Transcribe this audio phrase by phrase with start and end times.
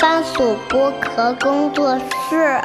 [0.00, 2.58] 番薯剥壳工作室。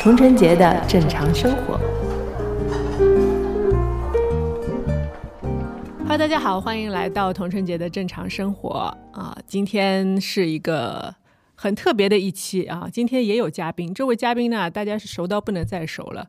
[0.00, 1.78] 童晨杰的正常生活。
[6.08, 9.36] Hello，大家好，欢迎来到童晨杰的正常生活啊！
[9.46, 11.14] 今天是一个
[11.62, 16.28] 很特别的一期啊，今天也有嘉宾，这位嘉宾呢，大家是熟到不能再熟了。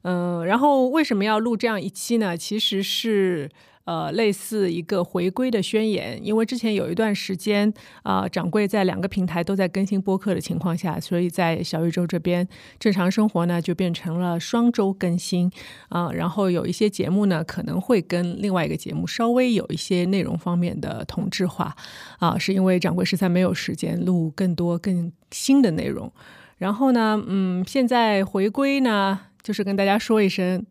[0.00, 2.34] 嗯，然后为什么要录这样一期呢？
[2.34, 3.50] 其实是。
[3.84, 12.46] 呃，类似一个回归的宣言，因为之前有一段时间啊，掌柜在两个平台都在更新播客的情况下，所以在小宇宙这边
[12.78, 15.50] 正常生活呢就变成了双周更新。
[15.88, 21.74] 啊，然后有一些节目呢可能会跟另外一个节目稍微有一些内容方面的同质化。
[22.18, 26.12] 啊，是因为掌柜实在没有时间录更多更新的内容，
[26.58, 30.64] 然后呢，嗯，现在回归呢就是跟大家说一声，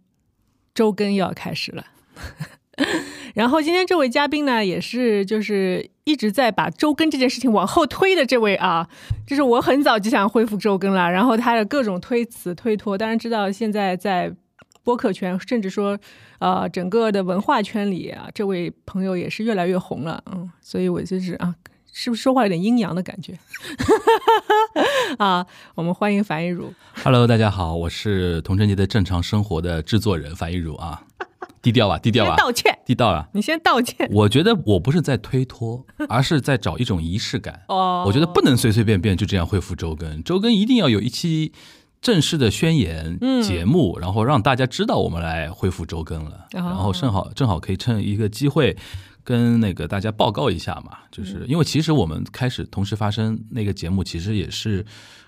[0.73, 1.85] 周更又要开始了。
[3.35, 8.87] 然后今天这位嘉宾呢，也是就是一直在把周更这件事情往后推的这位啊，
[9.27, 14.33] 就是我很早就想恢复周更了，然后他的各种推辞推脱，当然知道现在在
[14.83, 15.99] 播客圈，甚至说
[16.39, 21.53] 呃整个的文化圈里啊，这位朋友也是越来越红了，嗯，所以我就是啊，
[21.91, 23.37] 是不是说话有点阴阳的感觉？
[25.19, 26.73] 啊，我们欢迎樊一茹。
[27.03, 31.03] Hello，大家好，我是童晨杰的正常生活的制作人樊一茹啊。
[31.61, 33.27] 低调吧，低调吧，道歉，低调啊！
[33.33, 34.09] 你先道歉。
[34.11, 37.63] 我觉得我不是在推脱， 而是在找一种仪式感。
[37.67, 41.51] 哦，我觉得不能随随便便就这样恢复周更，周更一定要有一期
[42.01, 46.47] 正式的宣言节目，然后让大家知道我们来恢复周更了。
[46.51, 48.75] 然后正好正好可以趁一个机会
[49.23, 54.83] 跟那个大家报告一下嘛，就是因为其实我们开始同时发生那个节目，其实也是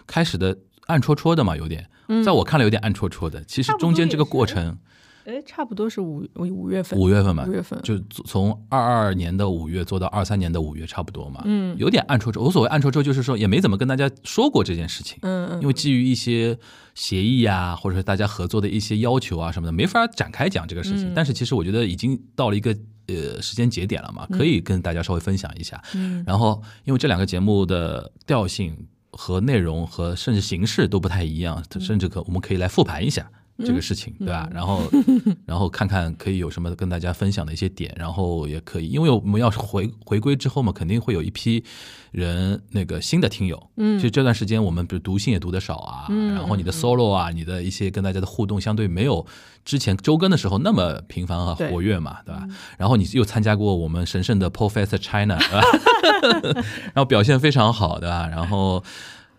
[0.07, 1.87] 开始的暗戳戳的嘛，有点，
[2.25, 3.43] 在我看来有点暗戳戳的。
[3.43, 4.79] 其实中间这个过程。
[5.25, 11.41] 哎，差不多是五五月份，五月份嘛，五月份就从二二年的五月做到二三年的五月，差不多嘛。
[11.45, 12.43] 嗯，有点暗戳戳。
[12.43, 15.17] 我所谓暗戳戳，就是说也没怎么跟大家说过这件事情。
[15.21, 15.61] 嗯嗯。
[15.61, 16.57] 因为基于一些
[16.93, 21.13] 协议啊，或者是大家合作的一些要求啊什么的，没法展开讲这个事情。
[21.15, 22.75] 但是其实我觉得已经到了一个
[23.07, 25.81] 呃时间节点了嘛，可以跟大家稍微分享一下。
[25.95, 26.21] 嗯。
[26.27, 28.75] 然后，因为这两个节目的调性
[29.11, 33.31] 和内容和甚至形式都不太一样，甚至可我们可以来复盘一下。
[33.65, 34.47] 这个事情对吧？
[34.51, 34.81] 然后，
[35.45, 41.63] 然后看看可以有什么跟大家分享的一些点，然后也可以，因为我们要是回回归之后嘛，肯定会有一批
[42.11, 43.69] 人那个新的听友。
[43.77, 49.25] 嗯，其实这段时间我们比如读信也读的少啊，然后你的 solo 啊，你的一些跟大家的互动相对没有
[49.65, 52.45] 之前周更的时候那么频繁和活跃嘛，对吧？
[52.77, 56.61] 然后你又参加过我们神圣的 Professor China，对吧？
[56.93, 58.27] 然后表现非常好，对吧？
[58.27, 58.83] 然后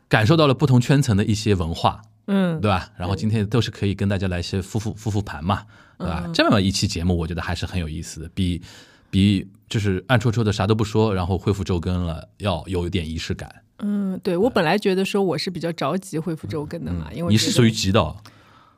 [0.08, 2.02] 感受到了不同圈层的一些文化。
[2.26, 2.88] 嗯，对吧？
[2.96, 5.62] 然后今天都是可以跟大家来一些复复复复盘嘛，
[5.98, 6.24] 对吧？
[6.32, 8.62] 这么一期节目，我觉得还是很有意思的，比
[9.10, 13.62] 比就是暗戳戳的啥都不说，然后恢复周更了，要有一点仪式感。
[13.80, 18.16] 嗯，对我本来觉得说我是比较着急恢复周更的嘛，因为你是属于急的，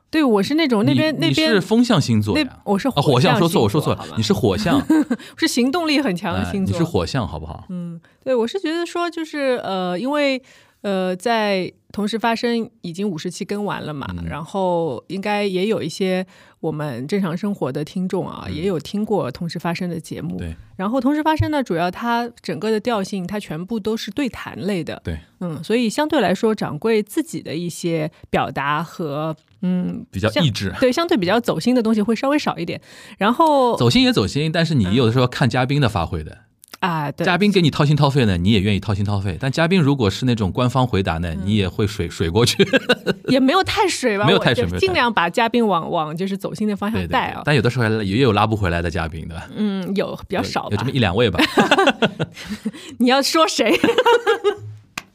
[0.09, 4.85] 对我是那种那边那边是风象星座呀，我是火象，说错我说错了，你是火象，
[5.37, 7.65] 是行动力很强的星座，你是火象好不好？
[7.69, 10.41] 嗯，对我是觉得说就是呃，因为。
[10.81, 16.25] 呃，在同时发生已经五十期更完了嘛，然后应该也有一些
[16.59, 20.37] 我们正常生活的听众啊，也有听过同时发生的节目。
[20.37, 25.01] 对，然后同时发生呢，主要它整个的调性，它全部都是对谈类的。
[25.03, 32.79] 对，嗯，所以相对来说，掌柜自己的一些表达和嗯比较意志，对，相对比较走心的东西会稍微少一点。
[33.17, 36.37] 然后走心也走心，但是你有的时候看嘉宾的发挥的。
[36.79, 39.35] 啊，嘉宾给你掏心掏肺呢，你也愿意掏心掏肺。
[39.39, 42.65] 但嘉宾如果是那种官方回答呢，你也会水水过去。
[43.27, 47.41] 也没有太水吧，没有太水，尽量把嘉宾往往就是走心的方向带啊。
[47.43, 49.47] 但有的时候也有拉不回来的嘉宾，对吧？
[49.55, 51.39] 嗯，有比较少，有这么一两位吧。
[52.99, 53.73] 你要说谁？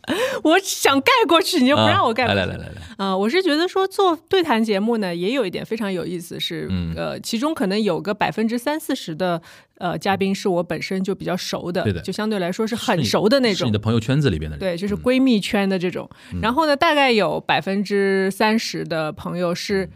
[0.42, 2.26] 我想盖过去，你就不让我盖。
[2.26, 9.40] 来来来来来，啊，我是觉得说做对谈节目呢，也有一点非常有意思，是呃，其中可能有个百分之三四十的
[9.78, 16.08] 呃嘉宾是我本身就比较熟的，对的，就相对来说是很熟的那种，你的朋友圈子里边的，对，就是闺蜜圈的这种。
[16.40, 19.88] 然后呢，大概有百分之三十的朋友是。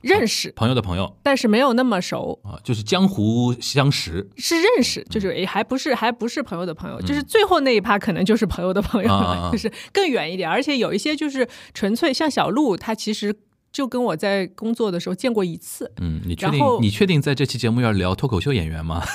[0.00, 0.52] 认识。
[0.56, 2.38] 朋友的朋友，但是没有那么熟。
[2.44, 13.34] 啊，就是江湖相识，是认识，就是诶，还不是还不是朋友的朋友，就是最后那一趴可能就是朋友的朋友了， 就是更远一点，而且有一些就是纯粹像小鹿，他其实
[13.72, 19.02] 就跟我在工作的时候见过一次，嗯，你确定你确定在这期节目要聊脱口秀演员吗？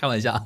[0.00, 0.42] 开玩笑，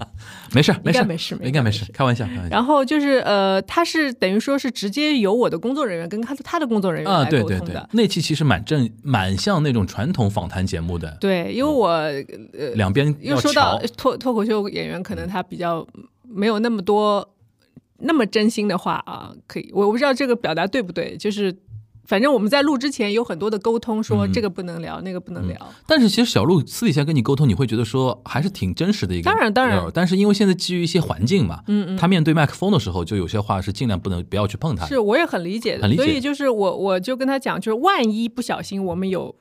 [0.53, 2.27] 没事没事没事应该没事，开玩笑。
[2.51, 7.81] 然后就是呃，他是等于说是直接由我的工作人员跟他的他的工作人员啊，来对对对。
[7.93, 13.81] 那期其实蛮正，蛮像那种传统访谈节目的，对，因为我呃两边要又说到。
[13.97, 15.87] 脱脱口秀演员，可能他比较
[16.29, 17.29] 没有那么多
[17.99, 21.55] 那么真心的话啊，可以，我我不知道这个表达对不对，就是
[22.07, 25.57] 反正我们在录之前有很多的沟通，说嗯这个不能聊，那个不能聊。
[25.87, 29.31] 但是其实小鹿私底下跟你沟通，你会觉得说还是挺真实的一个。
[29.31, 34.87] 当然当然但是因为现在基于一些环境嘛，嗯嗯，他面对麦克风的时候，就有些话是尽量不能不要去碰他。
[34.87, 39.35] 是，我也很理解的，很理解所以就是我我就跟他讲，就是万一不小心我们有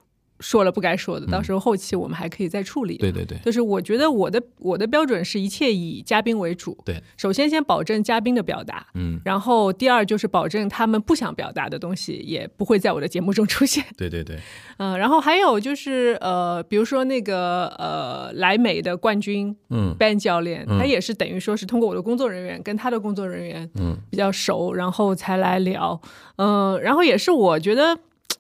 [0.43, 2.97] 说了不该说的，到时候后期我们还可以再处理。
[2.97, 6.77] 对对对就是我觉得我的我的标准是一切以嘉宾为主。
[6.83, 13.85] 对，首先先保证嘉宾的表达，嗯，然后第二就是保证他们不想表达的东西也不会在我的节目中出现。
[13.95, 14.37] 对对对，
[14.79, 26.01] 嗯、然后还有就是呃，比如说那个呃莱美的冠军嗯 Ben 教练，他也是等于说是通过我的工作人员跟他的工作人员嗯比较熟，然后才来聊。
[26.35, 27.97] 嗯、然后也是我觉得，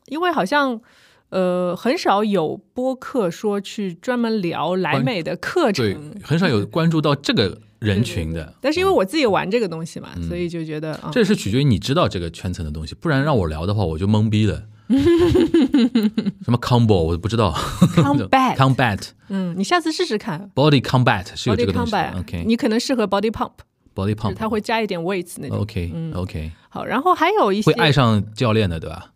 [0.07, 0.81] 因为好像。
[1.33, 8.53] 呃，很少有播客说去专门聊莱美的课程，对，很少有关注到这个人群的。
[8.61, 14.63] 但是因为我自己玩这个东西嘛，所以就觉得啊，这是取决于你知道这个圈层的东西，不然让我聊的话，我就懵逼了。
[16.43, 17.51] 什么 combo 我都不知道。
[17.95, 18.99] Combat，combat
[19.29, 20.51] 嗯，你下次试试看。
[20.53, 21.95] Body combat 是有这个东西
[22.45, 25.59] 你可能适合 body pump，body pump 它会加一点 weights 那种。
[25.59, 29.12] OK OK 好，然后还有一些会爱上教练的，对吧？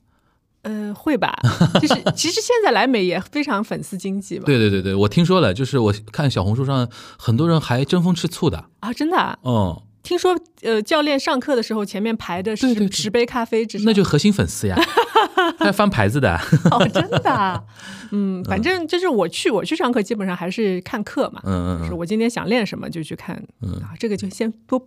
[0.68, 1.34] 呃，会吧？
[1.82, 4.44] 就是 其实现在莱美也非常粉丝经济嘛。
[4.46, 6.88] 对对对对，我听说了，就是我看小红书上
[7.18, 8.66] 很多人还争风吃醋的。
[8.82, 14.78] 啊，真的、啊，嗯，听说呃，教练上课的时候前面排的是十杯咖啡，至少那就核心粉丝呀，
[15.60, 16.40] 还翻牌子的。
[16.72, 17.64] 哦，真的啊，
[18.12, 23.36] 嗯，反正就是我去我去上课，基本上还是看课嘛，嗯嗯嗯，就是我今天想练什么就去看，
[23.82, 24.82] 啊，这个就先多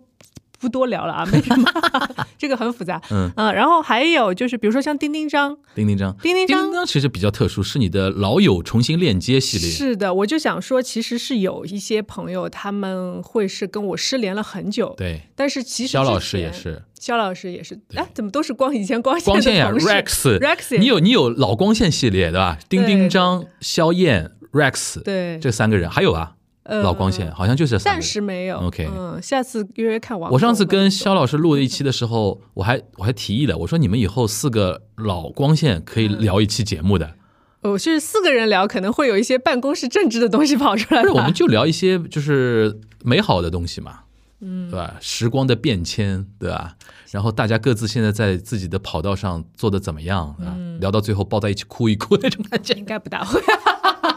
[0.61, 1.67] 不多聊了啊， 没什么，
[2.37, 3.29] 这个很复杂，嗯。
[3.35, 6.63] 啊，然后还有就是比如说像钉钉张，钉钉张，钉钉张。
[6.65, 9.67] 丁张其实比较特殊，是你的老友重新链接系列。
[9.67, 16.83] 是的，我就想说，其实是有一些朋友他们会是跟我失联了很久，对，但是其实肖老，师也是。
[16.99, 20.37] 肖老师也是，哎，怎么都是光以前光线光线呀， Rex。
[20.37, 22.59] Rex 你有你有老光线系列对吧？
[22.69, 25.39] 丁丁张、肖燕、Rex，对。
[25.39, 28.01] 这三个人，还有啊，呃老光线好像就是暂。
[28.01, 30.31] 时没有 OK 嗯，下次约约看王。
[30.31, 37.15] 我上次跟肖老师录了一期的时候，我还我还提议了，我说你们以后四个老光线可以聊一期节目的，
[37.61, 41.07] 我是四个人聊，可能会有一些办公室政治的东西跑出来吧。
[41.09, 43.99] 不是我们就聊一些就是美好的东西嘛，
[44.41, 44.95] 嗯，对吧？
[44.99, 46.75] 时光的变迁，对吧？
[47.11, 50.55] 然后大家各自现在在自己的跑道上做的怎么样啊？
[50.79, 52.73] 聊到最后抱在一起哭一哭那种感觉。
[52.73, 53.41] 应该不大会。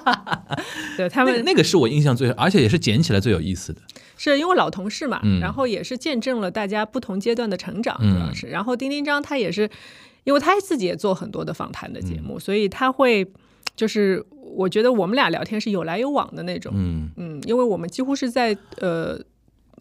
[0.96, 3.80] 对他们那个那个是我印象最，而且也是捡起来最有意思的。
[4.16, 5.40] 是因为老同事嘛，嗯。
[5.40, 8.46] 然后也是见证了大家不同阶段的成长，嗯主要是。
[8.46, 9.68] 然后丁丁张他也是，
[10.24, 12.22] 因为他自己也做很多的访谈的节嗯。
[12.22, 13.26] 目，所以他会
[13.74, 19.18] 就是我觉得我们俩聊天是有来有往的那种，嗯，嗯，因为我们几乎是在呃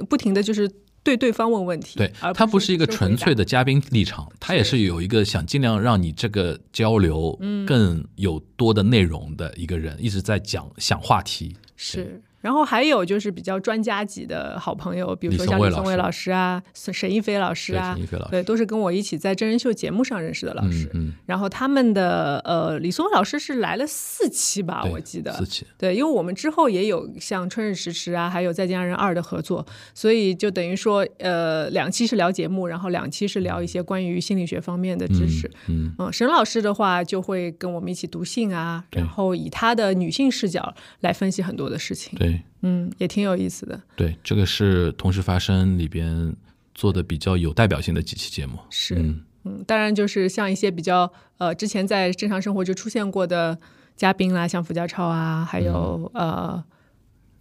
[0.10, 0.70] 不停的就是
[1.04, 11.56] 对对方问问题，对而，他不是一个纯粹的嘉宾立场，他也是有一个想尽量让你这个交流更有多的内容的一个人，一直在讲想话题。
[11.76, 12.22] 是。
[12.44, 17.98] 然后还有就是比较专家级的好朋友，比如说像李松蔚老师啊、沈沈一飞老师啊
[18.30, 20.90] 对都是跟我一起在真人秀节目上认识的老师。
[20.94, 25.66] 嗯然后他们的呃，李松蔚老师是来了四期吧，我记得四期。
[25.78, 35.50] 对，因为我们之后也有像《春日迟迟》啊，还有《再见爱人二》的合作，所以就等于说，呃，两期是聊节目，然后两期是聊一些关于心理学方面的知识。
[35.70, 42.20] 嗯嗯，沈老师的话就会跟我们一起读信啊，然后以他的女性视角来分析很多的事情。
[42.20, 43.82] 对嗯，也挺有意思的。
[43.96, 46.36] 对，这个是同时发生里边
[46.74, 48.58] 做的比较有代表性的几期节目。
[48.70, 53.58] 是，嗯嗯，当然就是像一些比较呃之前在正常生活就出现过的
[53.96, 56.64] 嘉宾啦，像傅家超啊，还有、嗯呃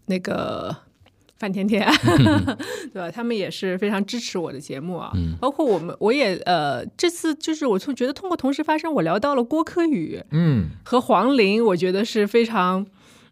[0.07, 0.77] 那个
[1.39, 1.89] 范甜甜，
[2.93, 3.09] 对吧？
[3.11, 5.13] 他们也是非常支持我的节目啊。
[5.15, 12.85] 嗯包括我们，我也呃这次就是我从觉得通过同时发生，我聊到了郭柯宇嗯和黄龄，我觉得是非常。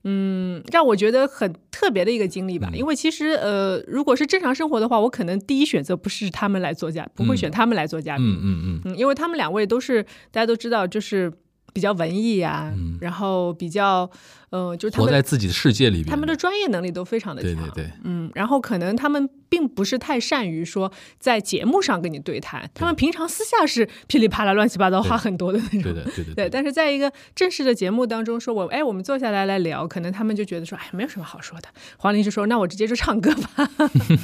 [0.05, 11.31] 嗯，让我觉得很特别的一个经历吧，因为其实呃，如果是正常生活的话，我可能第一选择不是他们来做嘉，不会选他们来做嘉宾，嗯嗯嗯，嗯，因为他们两位都是大家都知道，就是
[11.73, 14.11] 比较文艺啊，然后比较，
[14.51, 31.69] 呃，就是他们活在自己的世界里边，他们的专业能力都非常的强，对对对，嗯，然后可能他们并不是太善于说在节目上跟你对谈，他们平常私下是噼里啪啦、乱七八糟话很多的那种，对的对的对，但是在一个正式的节目当中说，我哎，我们坐下来来聊，可能他们就觉得说，哎，没有什么好说的。
[31.99, 33.71] 黄龄就说，那我直接就唱歌吧。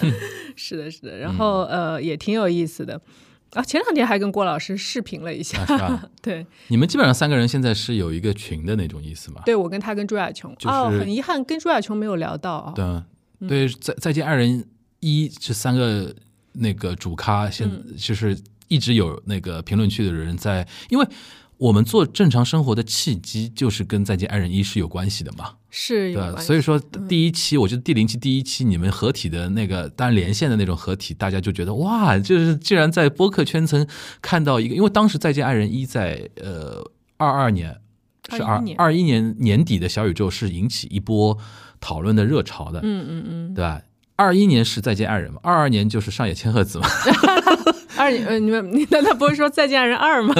[0.56, 3.00] 是的，是的，然后呃，也挺有意思的。
[3.52, 5.64] 啊，前两天还跟郭老师视频了一下？
[6.20, 9.42] 对，你们基本上三个人现在是有一个群的那种意思吗？
[9.46, 12.72] 对，我跟他跟朱亚琼，就是哦，很遗憾跟朱亚琼没有聊到啊。
[13.40, 14.64] 对，对，再再见爱人
[15.00, 16.14] 一这三个
[16.52, 18.38] 那个主咖，现就是
[18.68, 21.06] 一直有那个评论区的人在，因为
[21.58, 25.52] 我们做正常生活的契机就是跟再见爱人一是有关系的嘛。
[25.70, 26.46] 是有关系。
[26.46, 33.86] 所以说第一期，我觉得第零期第一期你们合体的那个，当然连线的那种合体，大家就觉得哇，就是竟然在播客圈层
[34.20, 36.82] 看到一个，因为当时《再见爱人一》在呃
[37.16, 37.78] 二二年
[38.30, 41.36] 是二二一年年底的小宇宙是引起一波
[41.80, 43.82] 讨论的热潮的，嗯嗯嗯，对吧？
[44.16, 46.88] 二一年是《再见爱人》嘛，二二年就是上野千鹤子嘛，
[47.98, 50.34] 二呃，你们你难道不会说《再见爱人二》吗？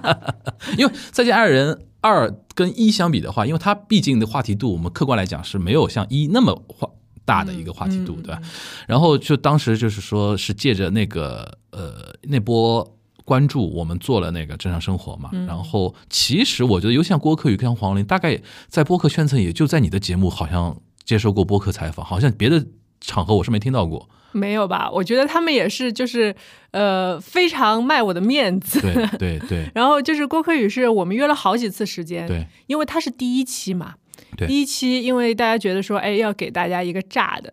[0.76, 6.88] 因为《再见爱人二》跟一相比的话，因为它毕竟的话题度，我们客观来讲是没有像一那么话
[7.24, 8.40] 大的一个话题度，对吧？
[8.86, 15.30] 然后就当时就是说是借着那个呃那波关注，我们做了那个正常生活嘛。
[15.46, 22.66] 然后其实我觉得，尤其像郭柯宇跟黄龄，大概在播客圈层也就在你的节目好像接受过播客采访，好像别的
[23.00, 24.08] 场合我是没听到过。
[24.32, 24.90] 没有吧？
[24.92, 26.34] 我觉得他们也是，就是
[26.70, 28.80] 呃，非常卖我的面子。
[28.80, 33.94] 对对对 然后就是郭柯宇是我们约了好几次时间，对，因为他是第一期嘛，
[34.36, 37.52] 对第一期因为大家觉得说，哎，要给大家一个炸的，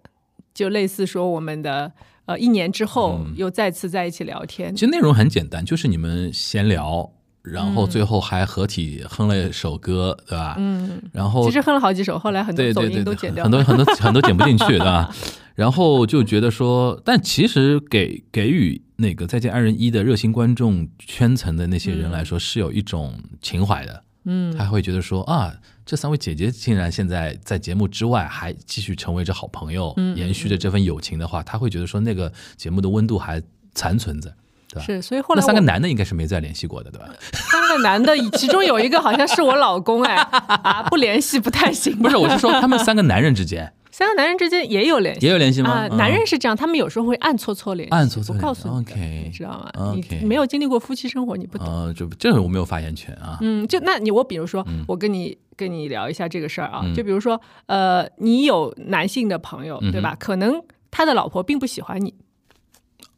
[0.54, 1.92] 就类似说我们的
[2.26, 7.12] 呃一年之后嗯又再次在一起聊天，其实内容很简单，就是你们闲聊。
[7.44, 10.56] 然后最后还合体哼了一首歌，对吧？
[10.58, 15.10] 嗯，然后其实哼了好几首，后来很多走对对对，音都剪掉 很多很多很多剪不进去，对吧？
[15.58, 24.04] 然后就觉得说，但其实给给予那个《再见爱人一》的热心观众圈层的那些人来说，是有一种情怀的。
[24.26, 25.52] 嗯，他会觉得说啊，
[25.84, 33.42] 这三位姐姐竟然现在在节目之外还继续成为着好朋友，嗯延续着这份友情的话，他会觉得说那个节目的温度还
[33.74, 34.32] 残存着。
[34.70, 34.86] 对吧？
[34.86, 37.08] 是，所以后来那三个男的应该是没再联系过的，对吧？
[37.32, 41.98] 三个男的，其中有一个好像是我老公，哎，啊，不联系不太行。
[41.98, 45.88] 不是，我是说他们三个男人之间三个男人之间也有联系，也有联系吗？
[45.88, 49.96] 男人是这样，他们有时候会暗搓搓联系，暗搓搓不告诉你知道吗？
[50.22, 51.66] 你没有经历过夫妻生活，你不懂。
[51.66, 53.40] 呃，就这个我没有发言权啊。
[53.42, 56.94] 嗯，就那你我比如说，我跟你跟你聊一下这个事儿啊，嗯。
[56.94, 60.16] 就比如说，呃，你有男性的朋友，对吧？
[60.20, 60.62] 可能
[60.92, 62.14] 他的老婆并不喜欢你，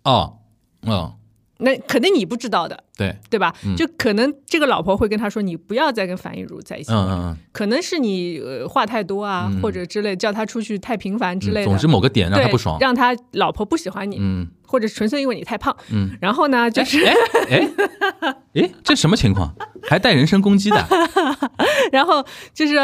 [0.05, 0.37] 哦，
[0.83, 1.15] 哦，
[1.61, 3.53] 那可能你不知道的，对，对吧？
[3.77, 7.11] 就可能这个老婆会跟他说，你不要再跟樊亦茹在一起嗯了。
[7.11, 11.63] 嗯可能是你呃话太多啊，或者之类，叫他出去太频繁之类。
[11.65, 12.77] 总之某个点让，他不爽。
[12.79, 15.75] 让他老婆不喜欢你，嗯，或者纯粹因为你太胖。
[15.91, 17.13] 嗯，然后呢，就是，哎
[17.49, 17.69] 哎
[18.53, 19.53] 哎，这什么情况？
[19.83, 20.87] 还带人身攻击的？
[21.91, 22.75] 然后就是。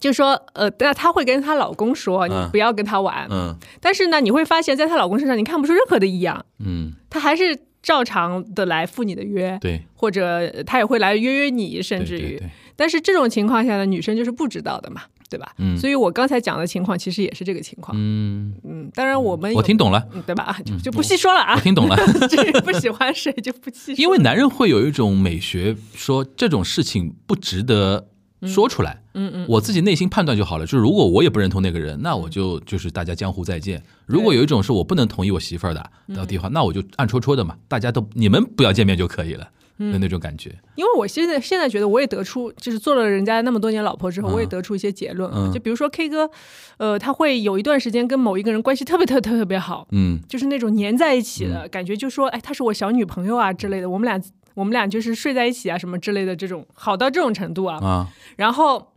[0.00, 3.26] 就说，呃，那她会跟她老公说，你嗯不要跟他玩。
[3.30, 12.20] 嗯但是呢，你会发现在她老公身上，你看不出任何的异样，嗯，他还是照常的来赴你的约，对，或者呃他也会来约约你，甚至于。
[12.20, 15.52] 对对对，但是这种情况下呢，女生就是不知道的嘛，对吧？
[15.58, 17.96] 嗯所以我刚才讲的情况其实也是这个情况。
[17.98, 20.56] 嗯，嗯，当然我们我听懂了，嗯对吧？
[20.64, 21.54] 就就不细说了啊。
[21.56, 21.96] 我听懂了。
[22.28, 24.02] 这 个不喜欢谁就不细说。
[24.02, 28.08] 因为男人会有一种美学，说这种事情不值得
[28.42, 29.02] 说出来。
[29.14, 30.64] 嗯嗯，我自己内心判断就好了。
[30.64, 33.82] 就是如果我也不认同那个人，那我就就是大家江湖再见。
[34.06, 40.54] 如果有一种是我不能同意我媳妇儿的嗯到地方，那我就暗戳戳的嘛，大家都你们不要见面就可以了嗯的那种感觉。
[40.76, 45.28] 因为我现在现在觉得，我也得出，就是做了人家那么多年老婆之后，嗯我也得出一些结论。
[45.34, 46.30] 嗯就比如说 K 哥，
[46.76, 54.20] 呃，他会有一段时间跟某一个人关系特别特特特别好，嗯就是那种黏在一起的、感觉，就说哎，她是我小女朋友啊之类的，我们俩
[54.58, 57.78] 我们俩就是睡在一起啊什么之类的，这种好到这种程度啊。
[57.80, 58.08] 啊。
[58.36, 58.92] 然后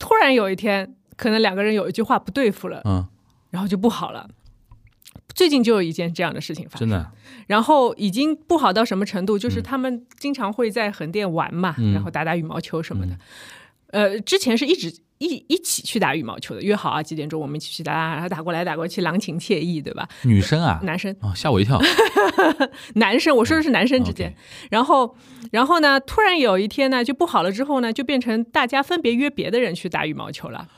[0.00, 3.06] 突然有一天，可能两个人有一句话不对付了，嗯，
[3.50, 4.28] 然后就不好了。
[5.32, 7.12] 最近就有一件这样的事情发生，真的，
[7.46, 11.92] 然后已经不好到什么程度，就是他们经常会在横店玩嘛，嗯。
[11.92, 13.16] 然后打打羽毛球什么的。
[13.92, 20.06] 呃，之前是一直一一起去打羽毛球的，约好啊几点钟我们一起去打，然后打过来打过去，郎情妾意，对吧？
[20.22, 21.80] 女生啊，男生啊吓我一跳。
[22.96, 24.34] 男生，我说的是男生之间。
[24.70, 25.16] 然后，
[25.52, 30.68] 然后呢，突然有一天呢，就不好了之后呢，就变成大家分别约别的人去打羽毛球了。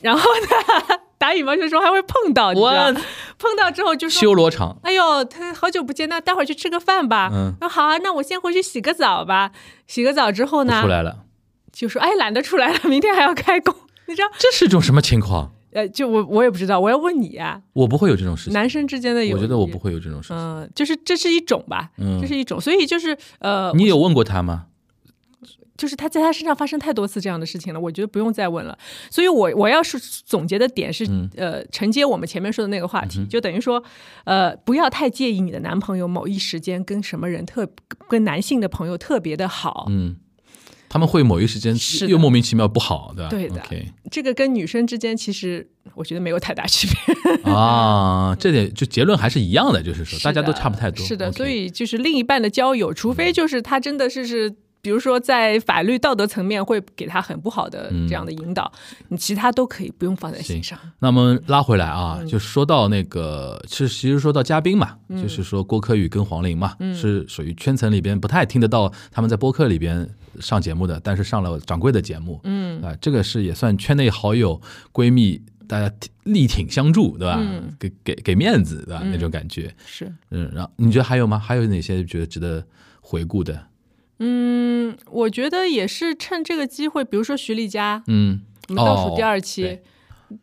[0.00, 2.92] 然后呢， 打羽毛球的时候还会碰到，你知道我
[3.38, 7.28] 碰到之后就说修罗场，哎呦，他好久不见，那待会儿去吃个饭吧。
[7.30, 9.50] 嗯那好啊，那我先回去洗个澡吧。
[9.86, 11.24] 洗个澡之后呢出，来了，
[11.72, 13.74] 就说哎，懒得出来了， 明天还要开工，
[14.08, 14.28] 你知道？
[14.38, 15.52] 这是一种什么情况？
[15.72, 19.78] 呃，就我我也不知道，我要问你啊，我不会有这种事情，男生之间的友谊，我觉得我不。
[19.78, 20.36] 会有这种事情。
[20.36, 24.66] 嗯、就是这是一种吧，嗯这是一种，所以就是呃，你有问过他吗？
[25.78, 28.76] 就是他在他身上发生太多次这样的事情了，我觉得不用再问了。
[29.10, 33.82] 所以我我要是总结的点是，嗯呃，承接我们前面说的那个话题，就等于说，
[34.24, 37.66] 呃，不要太介意你的男朋友某一时间跟什么人特
[38.08, 40.16] 跟男性的朋友特别的好，嗯，
[40.90, 43.30] 他们会某一时间是又莫名其妙不好，对吧？
[43.30, 43.62] 对的
[44.10, 51.06] 这个跟女生之间其实我觉得没有太大区别，啊，这点就结论还是一样的，就是说大家都差不太多。
[51.06, 54.54] 是的所以就是另一半的交友，除非就是他真的是是。
[54.82, 58.72] 比如说，在法律道德层面会给他很不好的这样的引导，
[59.08, 60.78] 你其他都可以不用放在心上。
[61.00, 74.60] 那么拉回来啊，嗯就说到那个，是其实说到嘉宾嘛，就是说郭柯宇跟黄龄嘛，嗯是属于圈层里边不太听得到他们在播客里边上节目的，但是上了掌柜的节目，嗯啊，这个是也算圈内好友
[74.92, 75.92] 闺蜜，大家
[76.24, 77.38] 力挺相助，对吧？
[77.40, 79.02] 嗯给给给面子，对吧？
[79.04, 81.38] 那种感觉，是，嗯，然后你觉得还有吗？
[81.38, 82.64] 还有哪些觉得值得
[83.00, 83.66] 回顾的？
[84.18, 89.82] 嗯，我觉得也是趁这个机会，比如说徐丽佳，嗯，我们倒数第二哦期，对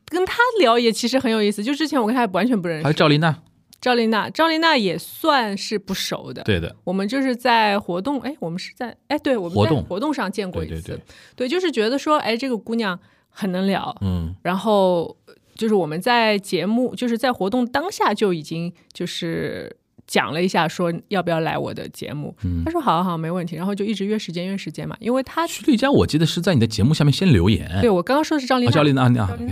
[0.05, 1.63] 跟她聊也其实很有意思。
[1.63, 3.39] 就之前我跟她完全不认识还有，赵丽娜，
[3.87, 6.43] 赵丽娜，赵丽娜也算是不熟的。
[6.43, 9.83] 对的，我们就是在活动，哎，我们是在，哎，对，我们在活动。
[9.85, 11.01] 活动上见过一次，对对对，
[11.37, 14.35] 对就是觉得说，哎，这个姑娘很能聊，嗯。
[14.41, 15.15] 然后
[15.55, 19.73] 就是我们在节目，就是在活动当下就已经就是
[20.07, 22.35] 讲了一下，说要不要来我的节目。
[22.43, 22.63] 嗯。
[22.65, 29.01] 他说好啊好啊没问题，然后就一直约时间约时间嘛，因为他徐丽佳，我记得是在你的节目下面先留言，对我刚刚说的是张丽哦，娜，赵丽娜，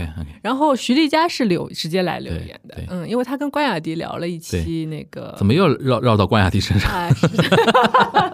[0.04, 6.90] 啊然后徐丽佳是留直接来留言的，嗯，因为他跟关雅迪聊了一期那个怎么又绕绕到关雅迪身上？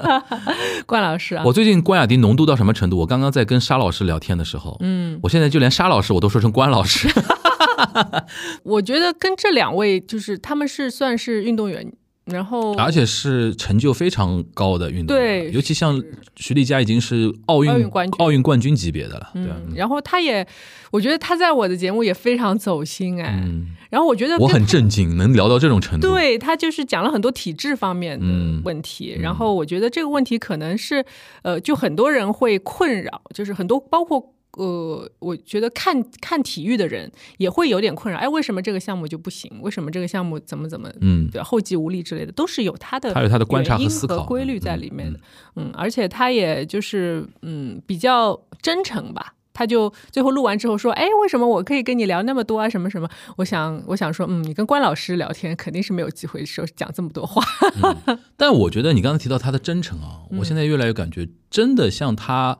[0.86, 2.98] 关老师啊，我最近关雅迪浓度到什么程度？
[2.98, 7.08] 我刚刚在跟沙老师聊天的时候，嗯，我现在就连沙老师我都说成关老师。
[8.64, 11.92] 我觉得跟这两位就是他们是算是运动员，
[12.24, 16.00] 然后而且是成就非常高的运动员，对尤其像
[16.36, 19.42] 徐丽佳已经是奥运奥运冠军奥运冠军级别的了，对？
[19.42, 20.46] 嗯，然后他也，
[20.92, 31.04] 我觉得他在我的节目也非常走心哎，嗯，然后我觉得我很震惊，能聊到这种程度。，对他就是讲了很多体质方面嗯的问题，然后我觉得这个问题可能是
[31.42, 34.32] 呃，就很多人会困扰，就是很多包括。
[34.58, 38.20] 呃，我觉得看看体育的人也会有点困扰。
[38.20, 39.50] 哎，为什么这个项目就不行？
[39.62, 41.40] 为什么这个项目怎么怎么，嗯对？
[41.42, 45.18] 后继无力之类的，都是有他的他有他的观察和思考的规律在里面的。
[45.56, 49.34] 嗯，而且他也就是嗯比较真诚吧。
[49.54, 52.66] 他就最后录完之后说：“哎，为什么我可以跟你聊那么多啊？
[52.70, 53.06] 什么什么？
[53.36, 57.42] 我想，我想说，嗯，你跟关老师聊天肯定是没有机会说讲这么多话。
[58.36, 62.58] 但我觉得你刚才提到他的真诚啊，嗯我现在越来越感觉真的像他。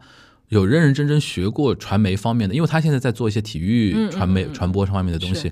[0.53, 5.51] 有认认真真学过传媒方面的，因为他现在在做一些体育传媒、传播方面的东西。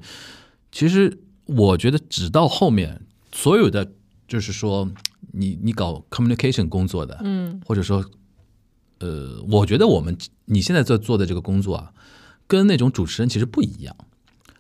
[0.71, 3.01] 其实我觉得，直到后面
[3.33, 3.93] 所有的，
[4.29, 4.91] 就是说
[5.33, 8.05] 你你搞 communication 工作的，嗯，或者说，
[8.99, 11.93] 呃，我觉得我们你现在在做的这个工作啊，
[12.47, 13.97] 跟那种主持人其实不一样。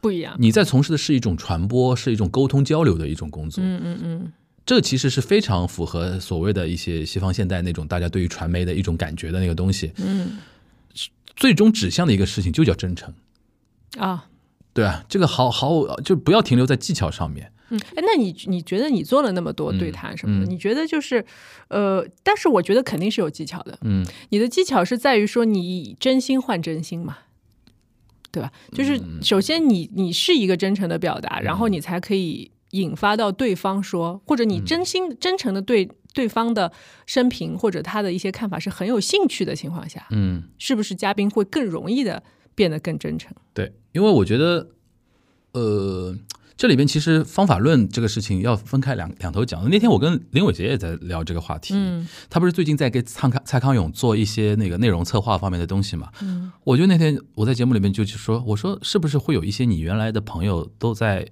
[0.01, 0.35] 不一样。
[0.39, 3.63] 你在从事的是一种传播，是一种沟通交流的一种工作。
[3.63, 4.33] 嗯嗯嗯，
[4.71, 9.91] 这其实是非常符合所谓的一些西方现代那种大家对于传媒的一种感觉的那个东西。
[9.97, 10.39] 嗯，
[11.35, 13.13] 最终指向的一个事情就叫真诚，
[13.99, 14.29] 啊，
[14.73, 17.53] 对啊，这个毫毫无就不要停留在技巧上面。
[17.71, 21.27] 嗯，哎，那你你觉得你做了那么多对谈什么的，嗯你觉得就是，
[21.67, 23.77] 呃，但是我觉得肯定是有技巧的。
[23.83, 27.19] 嗯，你的技巧是在于说你以真心换真心嘛，
[28.31, 28.53] 对吧？
[28.71, 36.73] 就是嗯首先你你是一个真诚的表达，然后你才可以引发到对方说，或者嗯你真心真诚的对对方的
[37.07, 42.23] 生平或者他的一些看法是很有兴趣的情况下，嗯，是不是嘉宾会更容易的
[42.55, 43.33] 变得更真诚？
[43.55, 44.71] 对，因为我觉得，
[45.53, 46.17] 呃，
[46.57, 49.69] 这里边其实方法论这个事情要分开两两头讲。
[49.71, 56.11] 那天我跟林伟杰也在聊这个话题，嗯他不是最近在给蔡康蔡康永做一些那个内容策划方面的东西嘛？
[56.23, 61.27] 嗯我就那天我在节目里面就去说，我说是不是会有一些你原来的朋友都在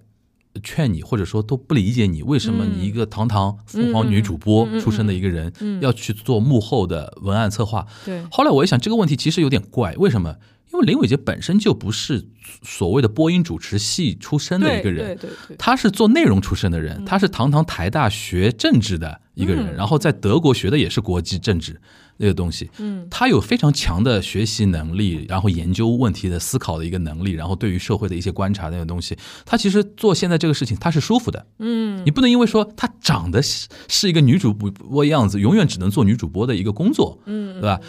[0.62, 7.86] 劝你，或者说都不理解你，为什么你一个堂堂凤凰女主播出身的一个人，要去做幕后的文案策划？
[8.04, 10.36] 对，后来我一想，这个问题其实有点怪，为什么？
[10.78, 12.24] 因为林伟杰本身就不是
[12.62, 21.80] 所谓的播音主持系出身的一个人，对对对对，他是做内容出身的人，他是堂堂台大学政治的一个人，然后在德国学的也是国际政治
[22.16, 22.70] 那个东西。
[22.78, 31.44] 嗯，他有非常强的学习能力，然后研究问题的思考的一个能力，然后对于社会的一些观察那个东西，他其实做现在这个事情他是舒服的。
[31.58, 37.18] 嗯，你不能因为说他长得是是一个女主播样子，永远只能做女主播的一个工作。
[37.26, 37.80] 嗯，对吧？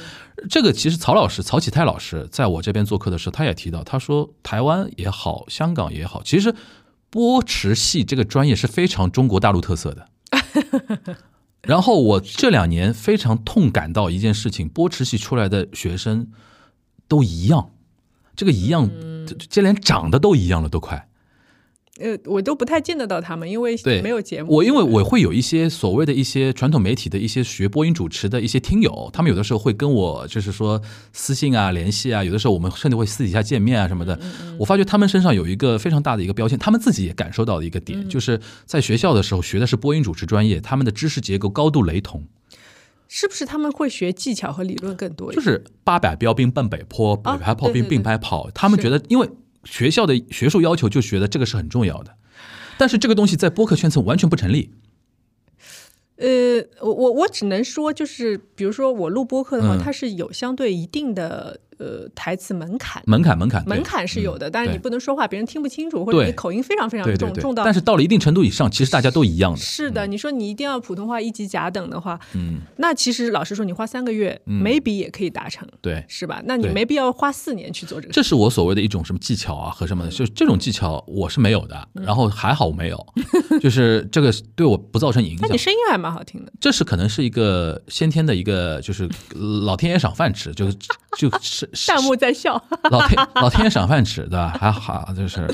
[0.49, 6.53] 这个其实曹老师曹启泰老师在我这边做客的时候，他也提到，他说台湾也好，香港也好，其实
[7.09, 10.07] 波池系这个专业是非常中国大陆特色的。
[11.63, 16.27] 然后我这两年非常痛感到一件事情，波池系出来的学生
[17.07, 17.71] 都一样，
[18.35, 18.89] 这个一样，
[19.49, 21.08] 这连长得都一样了，都快。
[21.99, 24.53] 呃，我都不太见得到他们，因为对没有节目。
[24.55, 30.81] 我因为我会有一些所谓的一些传统媒体的一些学播音主持的一些听友，他们有的时候会跟我就是说
[31.13, 34.19] 私信啊、联系啊，有的时候我们甚至会私底下见面啊什么的。
[34.57, 42.23] 我发觉他们身上有一个非常大的一个标签，他们自己也感受到的一个点，就是在学校的时候学的是播音主持专业，他们的知识结构高度雷同。
[43.07, 45.33] 是不是他们会学技巧和理论更多？
[45.33, 49.29] 就是八百标兵奔北坡，北排炮兵并排跑，他们觉得因为。
[49.69, 52.15] 学校的学术要求就觉得这个是很重要的，
[52.77, 54.71] 但是这个东西在播客圈层完全不成立。
[56.17, 56.27] 呃，
[56.81, 61.61] 我我我只能说，就是比如说我录播客的话，它是有相对一定的。
[61.79, 67.63] 呃，台词门槛，门槛，门槛，门槛是有的，但是你不能说话，别人听不清楚，或者你口音非常非常重，重到。
[67.63, 69.57] 但是到了一定程度以上，其实大家都一样的。
[69.57, 76.41] 是的，你说你一定要普通话一级甲等的话，嗯，那其实老实说，你花三个月，maybe 也可以达成，对，是吧？
[76.45, 78.13] 那你没必要花四年去做这个。
[78.13, 83.05] 这是我所谓的一种什么技巧啊和什么的，就这种技巧我是没有的，然后还好我没有，
[83.61, 85.39] 就是这个对我不造成影响。
[85.43, 89.09] 那你声音还蛮好听的，这是可能是一个先天的一个，就是
[89.63, 90.77] 老天爷赏饭吃，就是
[91.17, 92.61] 就是弹幕在笑。
[92.91, 94.57] 老天老天爷赏饭吃，对吧？
[94.59, 95.47] 还好，就是，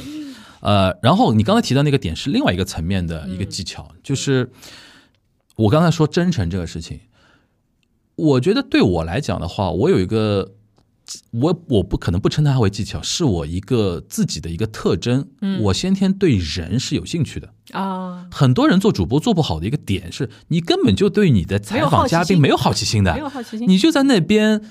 [0.62, 4.52] 呃，然后你刚才提到那个点是另外一个层面的一个技巧，就是
[5.56, 7.00] 我刚才说真诚这个事情，
[8.16, 10.54] 我觉得对我来讲的话，我有一个，
[11.32, 15.28] 我我不可能不称它为技巧，是我一个自己的一个特征。
[15.42, 18.28] 嗯，我先天对人是有兴趣的啊。
[18.32, 24.62] 很多人做主播做不好的一个点是，你根本就对你的采访嘉宾没有好奇心的，没有好奇心，你就在那边。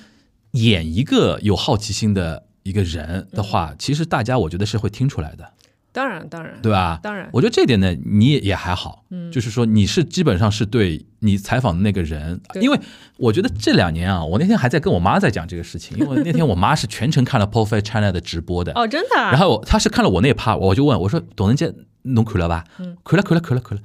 [0.54, 5.52] 演一个有好奇心的一个人的话，其实大家我觉得是会听出来的。
[5.92, 6.98] 当然，当然，对吧？
[7.00, 9.04] 当然，我觉得这点呢，你也也还好。
[9.10, 12.80] 嗯，就是说你是基本上是对你采访的那个人，因为
[13.16, 18.72] 我觉得这两年啊，我那天还在跟我妈在讲这个事情， 因为那天我妈是全程看了 Perfect China 的直播的。
[18.74, 19.16] 哦，真的。
[19.16, 23.84] 然后她是看了我那趴，我就问我说：“董能杰，侬看了吧？”嗯，看了，看了，看了，看了。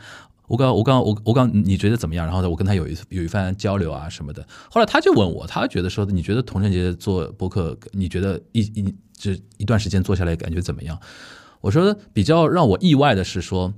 [0.49, 2.25] 我刚我刚我我刚你觉得怎么样？
[2.25, 4.45] 然后呢，我跟他有一有一番交流啊什么的。
[4.71, 10.99] 后来他就问我，他觉得说，你觉得童晨杰做播客，你觉得一一这一段时间做下来感觉怎么样？
[11.62, 13.71] 我说比较让我意外的是说，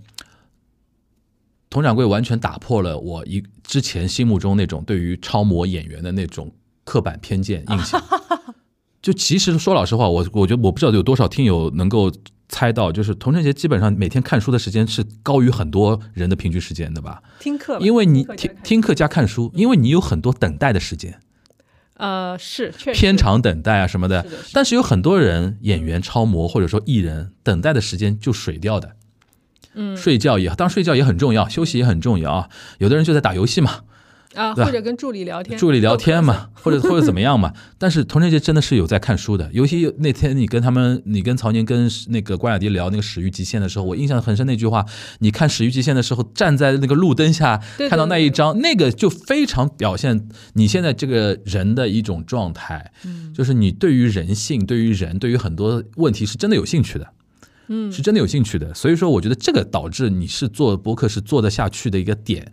[1.69, 6.49] 佟掌柜完全打破了我一之前心目中那种对于超模演员的那种
[6.86, 8.01] 刻板偏见印象。
[9.03, 12.10] 就其实说老实话，我我觉得我不知道有多少听友能够。
[12.52, 17.24] 猜到就是童晨杰基本上每天看书的时间是高于很多人的平均时间的吧？
[17.40, 21.20] 听课，因为你听听课加看书，因为你有很多等待的时间。
[21.96, 24.26] 呃，是偏长等待啊什么的。
[24.54, 28.96] 但是有很多人演员超模或者说艺人等待的时间就水掉的。
[29.74, 32.50] 嗯，睡觉也当然睡觉也很重要，休息也很重要啊。
[32.80, 33.82] 有的人就在打游戏嘛。
[34.34, 37.52] 啊，或者跟助理聊天，助理聊天嘛，或者或者怎么样嘛。
[37.78, 44.86] 但是童晨杰真的是有在看书的，尤其那天你跟他们，你跟曹宁跟那个关雅迪聊那个《始于极限》的时候，我印象很深那句话，
[45.20, 52.91] 你看《始于极限》的时候，站在那个路灯下看到那一张，那个就非常表现你现在这个人的一种状态，
[53.34, 57.08] 就是你对于人性、对于人、对于很多问题是真的有兴趣的，
[57.67, 58.74] 嗯，是真的有兴趣的。
[58.74, 62.50] 所以说，我觉得这个导致你是做博客是做得下去的一个点。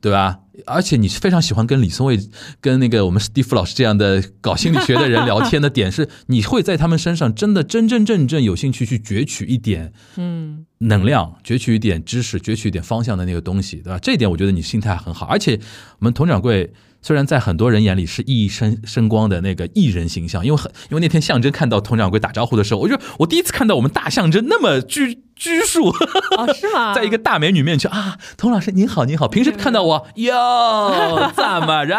[0.00, 0.38] 对吧？
[0.66, 2.18] 而且你是非常喜欢跟李松蔚、
[2.60, 13.98] 跟那个我们史蒂夫老师这样的搞心理学的人聊天的点是，你会在他们身上真的真真正正有兴趣去攫取一点嗯能量，攫取一点知识，攫取一点方向的那个东西，对吧？
[13.98, 15.26] 这一点我觉得你心态很好。
[15.26, 15.58] 而且
[15.98, 25.22] 我们佟掌柜虽然在很多人眼里是熠熠生生光的那个艺人形象，因为很因为那天象征看到佟掌柜打招呼的时候，我就我第一次看到我们大象征那么具。
[25.34, 26.94] 拘束哦， 是吗？
[26.94, 29.26] 在一个大美女面前啊，童老师您好，您好。
[29.26, 31.96] 平时看到我哟，怎么着？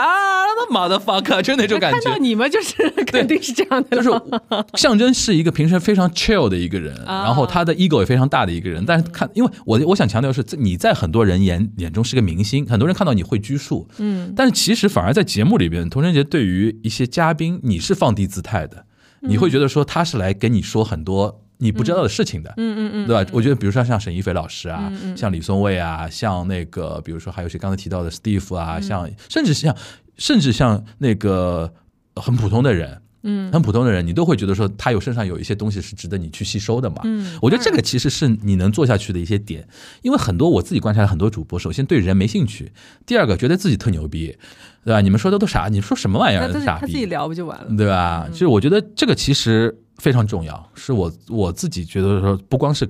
[0.70, 2.00] 妈的 fuck，就那种感觉。
[2.00, 3.98] 看到你们就是肯定是这样的。
[3.98, 4.10] 就是
[4.76, 8.84] 象征是一个平时非常 chill 的一个人，然后他的 ego 也非常大的一个人。
[8.86, 14.34] 但是看，因为我我想强调是，你在很多人眼眼中是个明星，很多人看到你会拘束，嗯。
[14.36, 18.86] 但是其实反而在节目里边，童晨杰对于一些嘉宾，你是放低姿态的，
[19.22, 21.43] 你会觉得说他是来跟你说很多。
[21.64, 23.32] 你不知道的事情的，嗯嗯嗯，对吧？
[23.34, 29.76] 我觉得，比如说像沈一菲老师啊，像李松蔚啊，像那个，比如说还有谁刚才提到的 Steve 啊，嗯像甚至像
[30.18, 31.74] 甚至像那个
[32.16, 36.98] 很普通的人，嗯很普通的人，你都会觉得说他有身上有一些东西是值得你去吸收的嘛。
[37.06, 39.66] 嗯我觉得这个其实是你能做下去的一些点，
[40.02, 42.72] 因为很多我自己观察了很多主播，首先对人没兴趣，
[43.06, 44.36] 第二个觉得自己特牛逼，
[44.84, 45.02] 对吧？
[45.02, 46.52] 你们说的都啥，你说什么玩意儿？
[46.62, 47.68] 傻他自己逼，聊不就完了？
[47.78, 48.28] 对吧？
[48.32, 52.86] 就是我觉得这个其实非常重要，是我我自己觉得说，不光是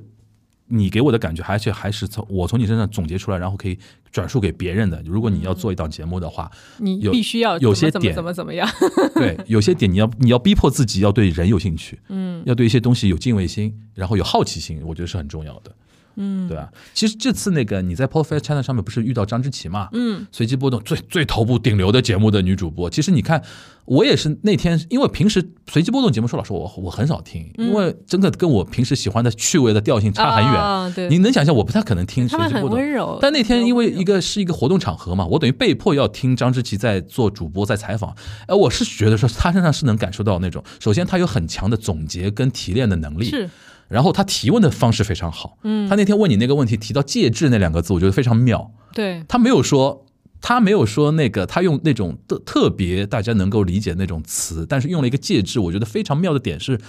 [0.66, 3.78] 你给我的感觉，而且还是从我从你身上总结出来，然后可以
[4.12, 5.00] 转述给别人的。
[5.06, 8.68] 如果你要做一档节目的话，你必须要有些怎么怎么点怎么怎么样？
[9.14, 15.72] 对，有些点你要你要逼迫自己要对人有兴趣，嗯，要对一些东西有敬畏心，然后有好奇心，我觉得是很重要的。
[16.16, 16.70] 嗯，对啊？
[16.94, 19.90] 其实这次那个你在 p o f a Channel 上面不是遇到张之琪嘛？
[19.94, 22.90] 嗯，随机波动最最头部顶流的节目的女主播。
[22.90, 23.44] 其实你看，
[23.86, 30.54] 我也是那天，因为平时随机波动节目，说老实话，我我很少听，因为真的跟我平时喜欢的趣味的调性差很远。
[30.54, 32.72] 啊对你能想象，我不太可能听随机波动。
[32.72, 38.16] 温柔，但那天因为一个个是一个活动场合嘛，我等于被迫要听张之琪在做主播，在采访。
[38.48, 43.50] 哎，我是觉得说他身上是能感受到那种，首先他有很强的总结跟提炼的能力，是
[43.88, 45.58] 然后他提问的方式非常好。
[45.64, 48.72] 嗯，他那天问你那个问题，提到介质那两个字，我觉得非常妙。
[48.94, 50.06] 对他没有说，
[50.42, 56.80] 他没有说那个，他用那种特特别大家能够理解那种词，但是用了一个介质，我觉得非常妙的点是，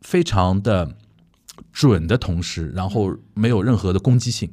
[0.00, 0.96] 非常的
[1.72, 4.50] 准的同时，然后没有任何的攻击性，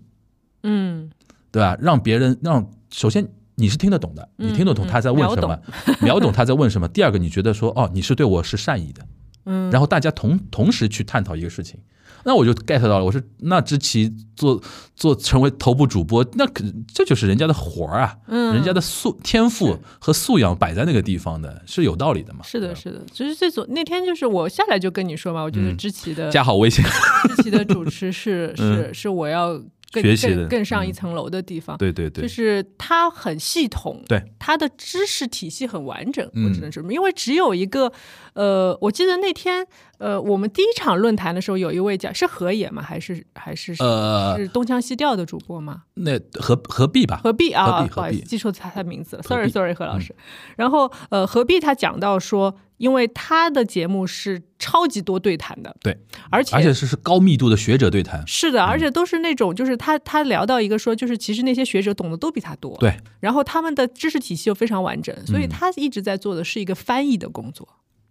[0.63, 1.09] 嗯
[1.51, 1.77] 对吧？
[1.81, 3.27] 让别人让首先。
[3.59, 5.59] 你是听得懂的，你听得懂嗯他在问什么，
[5.99, 6.87] 秒懂他在问什么。
[6.87, 9.03] 第二个，你觉得说哦，你是对我是善意的，
[9.47, 11.79] 嗯，然后大家同同时去探讨一个事情，
[12.23, 13.05] 那我就 get 到了。
[13.05, 14.61] 我说那知奇做
[14.95, 18.53] 做成为头部主播，那可这就是人家的活儿啊，嗯。
[18.53, 22.41] 人家的素天赋和素养摆在那个地方的，是有道理的嘛。
[22.43, 25.77] 是的，是的，就是这种那天就是我下来就跟你说嘛，我觉得嗯。
[25.77, 26.83] 知琪的加好微信，
[27.35, 31.77] 知奇的主持是是是我要更学习的更更上一嗯层楼的地方。
[31.77, 37.91] 对对对，就是它很系统，对它的知识体系很完整，嗯我只能说，因为只有一个，
[38.33, 39.65] 呃，我记得那天，
[39.97, 42.81] 呃，我们第一场论坛的时候，有一位讲是何野吗？
[42.81, 45.83] 还是还是呃是东腔西调的主播吗？
[45.95, 47.21] 那何何必吧？
[47.23, 47.65] 何必啊？
[47.65, 50.15] 何必不好意思，记错他他名字了 Sorry，Sorry，何老师。
[50.55, 55.97] 然后呃，何必他讲到说，因为他的节目是超级多对谈的，对，
[56.29, 67.67] 而且而且是是高密度的学者对谈，是的，而且都是那种，就是他他聊到一个说，就是其实那些学者懂得都比他多，对，然后他们的知识体系又非常完整，所以嗯他一直在做的是一个翻译的工作。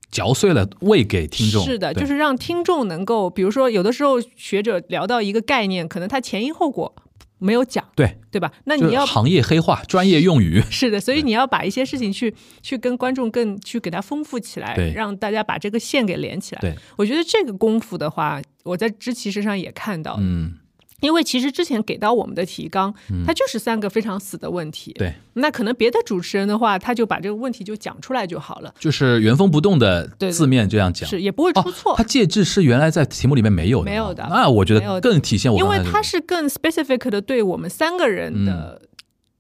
[0.09, 1.65] 嚼碎了喂给听众。
[1.65, 6.95] 是的，就是让听众能够，比如说有的时候学者聊到一个概念，可能他前因后果
[7.39, 8.51] 没有讲，对，对吧？
[8.65, 10.63] 那你要行业黑化、专业用语。
[10.71, 16.61] 是的，所以你要把一些事情去去跟观众更去给它丰富起来，让大家把这个线给连起来。
[16.61, 20.55] 对，我觉得这个功夫的话，我在知其身上也看到，嗯，
[21.01, 22.95] 因为其实之前给到我们的提纲，
[23.27, 24.93] 它就是三个非常死的问题。
[24.95, 31.09] 对，那可能别的主持人的话，他就把这个问题就讲出来就好了，就是原封不动的对字面这样讲。
[31.09, 31.93] 是也不会出错。
[31.93, 38.81] 哦，它介质是原来在题目里面没有的，没有的那我觉得更体现我因为刚才这个它是更 specific 的对我们三个人的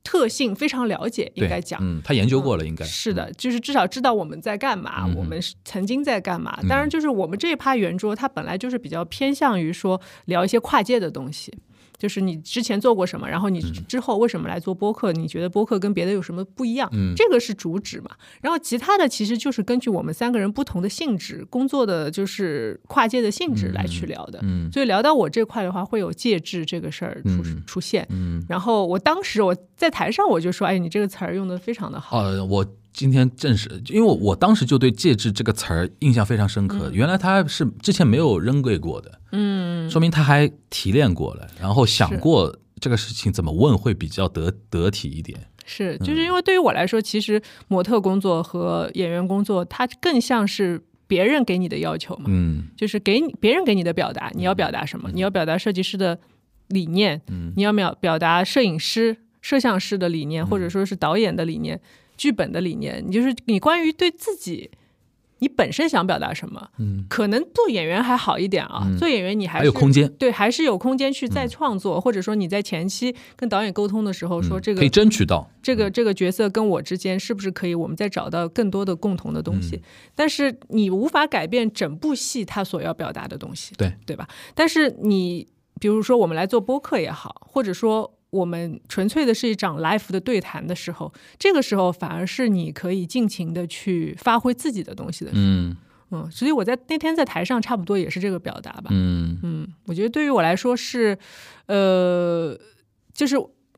[0.06, 1.80] 特性非常了解，应该讲。
[1.82, 6.56] 嗯，他研究过了，应该是的，就是至少知道我们在干嘛，嗯我们是曾经在干嘛。
[6.68, 11.52] 当然，就是我们这一趴圆桌，它本来就是比较偏向于说聊一些跨界的东西。
[11.98, 15.12] 就是你之前做过什么，然后你之后为什么来做播客？
[15.12, 16.88] 你觉得播客跟别的有什么不一样？
[16.92, 18.10] 嗯这个是主旨嘛。
[18.40, 24.40] 然后其他的其实就是根据我们三个人不同的性质、工作的就是跨界的性质来去聊的。
[24.42, 28.06] 嗯所以聊到我这块的话，会有介质这个事儿出、嗯出现。
[28.10, 32.18] 嗯，然后我当时我在台上我就说：“哎，你这个词儿用的非常的好。
[32.18, 45.38] 呃，我今天正是，因为我我当时就对“介质”这个词儿印象非常深刻，原来他是之前没有扔给过的，嗯，说明他还提炼过了，然后想过这个事情怎么问会比较得得体一点。
[45.66, 52.68] 是，就是因为对于我来说，其实模特工作和演员工作，它更像是别人给你的要求嘛，嗯。
[52.78, 55.10] 就是给你别人给你的表达，你要表达什么？
[55.12, 56.18] 你要表达设计师的
[56.68, 57.52] 理念，嗯。
[57.56, 60.46] 你要表表达摄影师、摄像师的理念，嗯。
[60.46, 61.78] 或者说是导演的理念、
[62.16, 64.70] 剧本的理念，你就是你关于对自己。
[65.38, 66.70] 你本身想表达什么？
[66.78, 75.46] 嗯，可能做演员还好一点啊，嗯做演员你还还有是空间，对，还是有空间去再创作，或者说你在前期跟导演沟通的时候，说这个嗯可以争取到。
[75.62, 79.82] 这个这个角色跟我之间是不是可以，我们再找到更多的共同的东嗯西？
[80.14, 84.26] 但是你无法改变整部戏他所要表达的东西，对对吧？
[84.54, 85.46] 但是你
[85.78, 95.42] 比如说我们来做播客也好，或者说我们纯粹的是一场 live 的对谈的时候，这个时候反而是你可以尽情的去发挥自己的东西的时候。
[95.42, 95.76] 嗯
[96.12, 98.90] 嗯，所以我在那天在台上差不多也是这个表达吧。
[98.90, 101.18] 嗯嗯，我觉得对于我来说是，
[101.66, 102.56] 呃，
[103.12, 103.36] 就是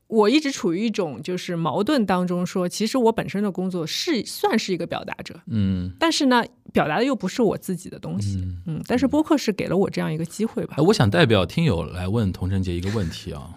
[0.09, 5.91] 我一直处于一种就是矛盾当中，说其实我本身的工作是算是一个表达者，嗯。
[5.99, 8.47] 但是呢，表达的又不是我自己的东西。
[8.67, 10.83] 嗯，但是播客是给了我这样一个机会吧哎，。
[10.83, 13.57] 我想代表听友来问童晨杰一个问题啊，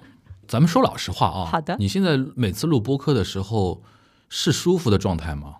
[0.52, 3.82] 咱们说老实话啊，好的你现在每次录播客的时候
[4.28, 5.56] 是舒服的状态吗？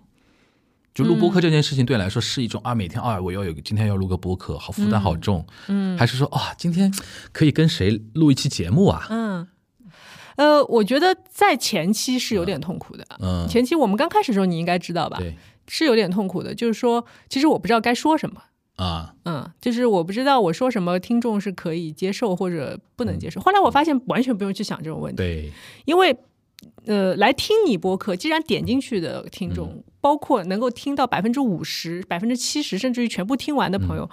[0.92, 6.92] 就录播客这件事情对你来说是一种啊，每天啊，我要有今天要录个播客，好负担好重，嗯，还是说啊，今天
[7.32, 9.06] 可以跟谁录一期节目啊？
[9.08, 9.48] 嗯，
[10.36, 13.06] 呃，我觉得在前期是有点痛苦的。
[13.20, 15.16] 嗯，前期我们刚开始的时候，你应该知道吧？
[15.16, 15.34] 对
[15.66, 16.54] 是有点痛苦的。
[16.54, 18.42] 就是说，其实我不知道该说什么。
[18.76, 23.40] 啊，嗯，就是我不知道我说什么听众是可以接受或者不能接受。
[23.40, 25.52] 后来我发现完全不用去想这种问题，对，
[25.84, 26.16] 因为
[26.86, 34.08] 呃，来听你播客，既然点进去的听众，包括能够听到百分之五十、百分之七十，甚至于全部听完的朋友，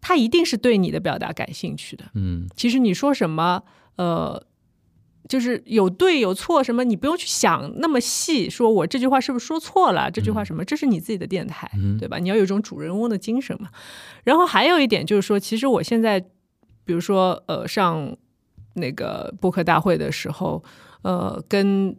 [0.00, 2.04] 他一定是对你的表达感兴趣的。
[2.14, 2.48] 嗯。
[2.56, 3.62] 其实你说什么，
[3.96, 4.42] 呃，
[5.28, 12.18] 就是有对有错，什么你不用去想那么细，说我这句话是不是说错了，这句话什么，这是你自己的电台，对吧？
[12.18, 13.68] 你要有一种主人翁的精神嘛。
[14.22, 16.20] 然后还有一点就是说，其实我现在，
[16.84, 18.14] 比如说呃上
[18.74, 20.62] 那个播客大会的时候，
[21.02, 21.96] 呃，跟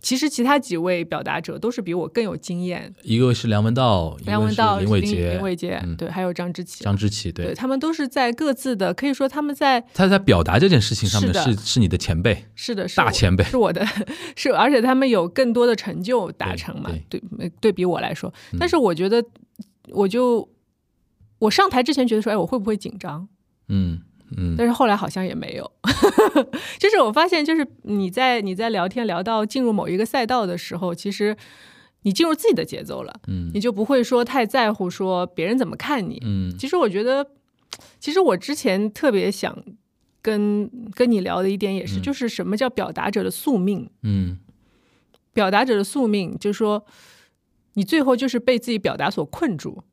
[0.00, 6.84] 其实其他几位表达者都是比我更有经验，一个是梁文道，梁文道、林林伟杰、林伟杰，嗯对，还有张之奇。
[6.84, 13.84] 张之奇，对，对他们都是在各自的，可以说他们在他在表达这件事情上面是是是你的前辈，是的，是大前辈是我的，
[14.36, 19.24] 是而且他们有更多的成就达成嘛，对对对比我来说，但是我觉得，
[19.90, 20.48] 我就
[21.40, 23.28] 我上台之前觉得说，哎，我会不会紧张？
[23.68, 24.00] 嗯
[24.36, 24.54] 嗯。
[24.56, 25.70] 但是后来好像也没有，
[26.78, 31.36] 就是我发现，就是你在你在聊天聊到进入某一个赛道的时候，其实
[32.02, 33.50] 你进入自己的节奏了，嗯。
[33.54, 36.56] 你就不会说太在乎说别人怎么看你，嗯。
[36.58, 37.26] 其实我觉得，
[37.98, 39.56] 其实我之前特别想
[40.20, 43.88] 跟跟你聊的一点也是，就是什么叫表达者的宿命？
[44.02, 44.38] 嗯。
[45.32, 46.84] 表达者的宿命，就是说，
[47.74, 49.84] 你最后就是被自己表达所困住。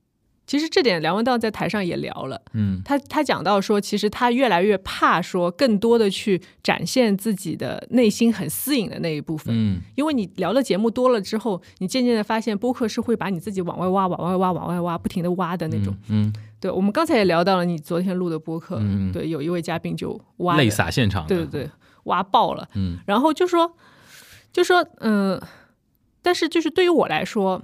[0.47, 2.81] 其实这点梁文道在台上也聊了，嗯。
[2.85, 9.81] 他他讲到说，其实他越来越怕说更多的去展现自己的内心很私隐的那一部分，嗯。
[9.95, 15.95] 因为你聊的节目多了之后，你渐渐的发现播客是会把你自己往外挖、往外挖、往外挖，不停的挖的那种。
[16.09, 21.69] 嗯，对，我们刚才也聊到了你昨天录的播客，嗯对，有一位嘉宾就挖泪洒现场，对对，对，
[22.03, 22.67] 挖爆了。
[22.75, 22.99] 嗯。
[23.07, 23.75] 然后就说，
[24.53, 25.41] 就说，嗯、
[26.21, 27.61] 但是就是对于我来说，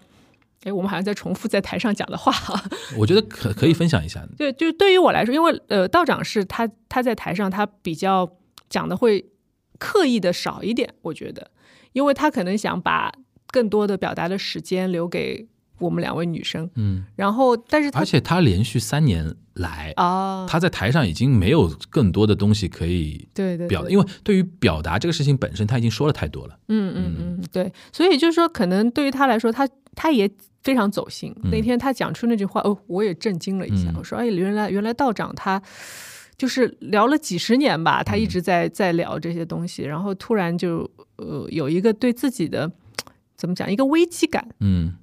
[0.63, 2.63] 哎，我们好像在重复在台上讲的话哈。
[2.97, 8.29] 我觉得可可以分享一下，对，就是对于我来说，因为呃，道长是他他在台上他比较
[8.69, 9.25] 讲的会
[9.79, 11.49] 刻意的少一点，我觉得，
[11.93, 13.11] 因为他可能想把
[13.47, 15.47] 更多的表达的时间留给
[15.79, 30.29] 我们两位女生，嗯，然后但是他而且他连续三年来，啊，他在台上已经没有更多的东西可以对对表，达因为对于表达这个事情本身，他已经说了太多了，嗯嗯嗯，对，所以就是说，可能对于他来说，他他也
[30.63, 31.35] 非常走心。
[31.43, 33.89] 那天他讲出那句话，哦，我也震惊了一下。
[33.89, 35.61] 嗯我说，哎，原来原来道长他
[36.37, 42.71] 就是聊了几十年吧，他一直在在聊这些东西，然后突然就呃有一个对自己的
[43.35, 44.93] 怎么讲一个危机感，嗯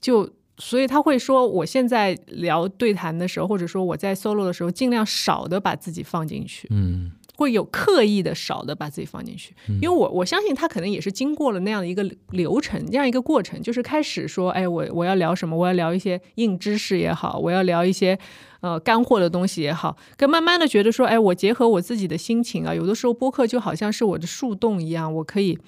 [0.00, 6.68] 就所以他会说，我现在聊对谈的时候，或者说我在 solo 的时候，尽量少的把自己放进去。
[6.70, 18.18] 嗯会有刻意的少的把自己放进去，因为我我相信他可能也是经过了那样的一个流程，这样一个过程，就是开始说，哎，我我要聊什么，我要聊一些硬知识也好，我要聊一些
[18.60, 25.58] 呃干货的东西也好，跟慢慢的觉得说，哎，我结合我自己的心情啊，有的时候播客就好像是我的树洞一样，我可以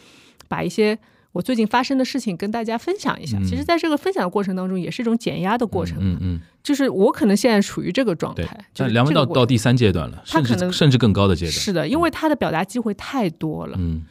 [0.49, 0.99] 把一些。
[1.37, 5.99] 我最近发生的事情跟大家分享一下，其实，在这个分享的过程当中，也是一种减压的过程。
[6.01, 13.77] 嗯嗯，就是我可能现在处于这个状态，，就是但梁文这个过程到到第三阶段了，甚他可能至甚至更高的阶段，是的，因为他的表达机会太多了。
[13.79, 14.05] 嗯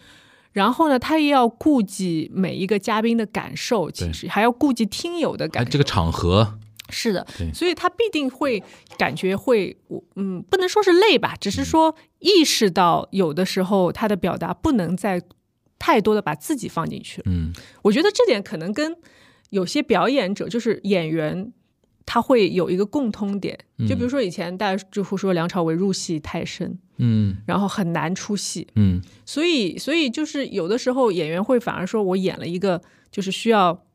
[0.53, 5.69] 然后呢，他也要顾及每一个嘉宾的感受，其实还要顾及听友的哎，感受。
[5.71, 6.57] 这个场合，
[6.89, 8.63] 是的，所以他必定会
[8.97, 15.21] 感觉会，我嗯，不能说是累吧，只是说意识到有的时候他的表达不能再
[15.85, 17.25] 太多的把自己放进去了。
[17.27, 18.95] 嗯我觉得这点可能跟
[19.51, 21.53] 有些表演者，就是演员，
[22.07, 23.55] 他会有一个共通点。
[23.87, 28.67] 就比如说以前大家就会说梁朝伟入戏太深，嗯然后很难出戏。
[28.75, 33.85] 嗯所以，所以就是有的时候演员会反而说，我演了一个就是需要，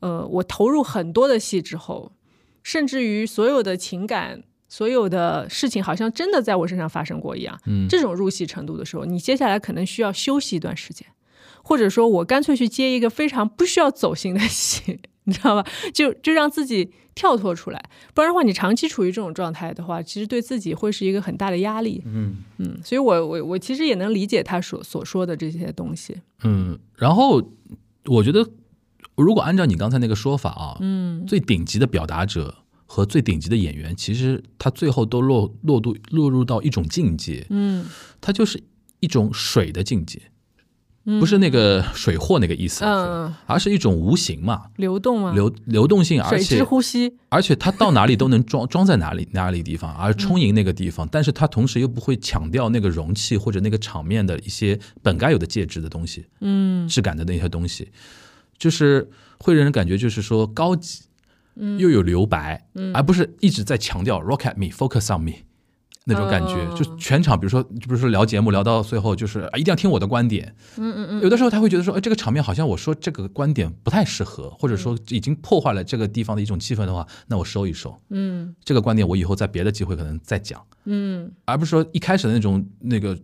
[0.00, 2.12] 呃，我投入很多的戏之后，
[2.62, 7.58] 甚至于所有的情感、所有的事情，好像真的在我身上发生过一样。
[7.64, 11.06] 嗯这种入戏程度的时候，你接下来可能需要休息一段时间，
[11.68, 15.70] 或者说我干脆去接一个非常不需要走心的戏， 你知道吧？
[15.92, 22.02] 就就让自己跳脱出来，不然的话，你长期处于这种状态的话，其实对自己会是一个很大的压力。
[22.06, 26.16] 嗯嗯，所以我我我其实也能理解他所所说的这些东西。
[26.42, 27.52] 嗯，然后
[28.06, 28.48] 我觉得，
[29.14, 32.54] 如果按照你刚才那个说法啊，嗯最顶级的表达者
[32.86, 37.84] 和最顶级的演员，其实他最后都落落度落入到一种境界，嗯
[38.22, 38.62] 它就是
[39.00, 40.22] 一种水的境界，
[41.18, 45.32] 不是那个水货那个意思，嗯，而是一种无形嘛，流动嘛？
[45.32, 47.16] 流流动性，而且呼吸。
[47.30, 57.90] 而且它到哪里都能装装在哪里哪里地方，而充盈那个地方，但是它同时又不会强调那个容器或者那个场面的一些本该有的介质的东西，嗯质感的那些东西，
[58.58, 61.04] 就是会让人感觉就是说高级，
[61.56, 65.32] 嗯又有留白，嗯而不是一直在强调 rock at me，focus on me。
[66.08, 70.54] 那种感觉，哦就全场，比如说，就比如说聊节目聊到最后，就是啊，一定要听我的观点。
[70.78, 71.20] 嗯嗯嗯。
[71.20, 77.94] 有的时候他会觉得说，哎，这个场面好像我说这个观点不太适合，或者说已经破坏了这个地方的一种气氛的话，那我收一收。
[78.08, 83.16] 嗯这个观点我以后在别的机会可能再讲，嗯而不是说一开始的那种那个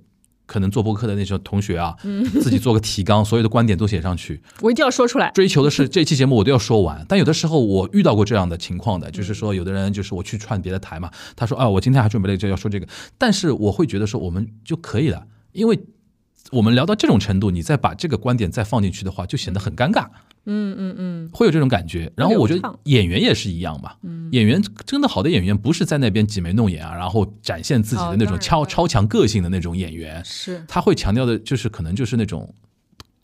[0.47, 1.95] 可能做播客的那些同学啊，
[2.41, 5.31] 自己做个提纲，所有的观点都写上去，我一定要说出来。
[5.33, 7.05] 追求的是这期节目我都要说完。
[7.09, 12.87] 但有的时候我遇到过这样的情况的，就是说有的人就是我去串别的台嘛，他说啊，我今天还准备了这要说这个，
[13.17, 15.79] 但是我会觉得说我们就可以了，因为。
[16.53, 20.07] 我们聊到这种程度，你再把这个观点再放进去的话，就显得很尴尬。
[20.47, 22.13] 嗯嗯嗯会有这种感觉。
[22.17, 23.93] 然后我觉得演员也是一样嘛，
[24.33, 32.53] 演员真的好的演员不是在那边挤眉弄眼啊，然后展现自己的那种超超强个性的那种演员，是他会强调的就是可能就是那种。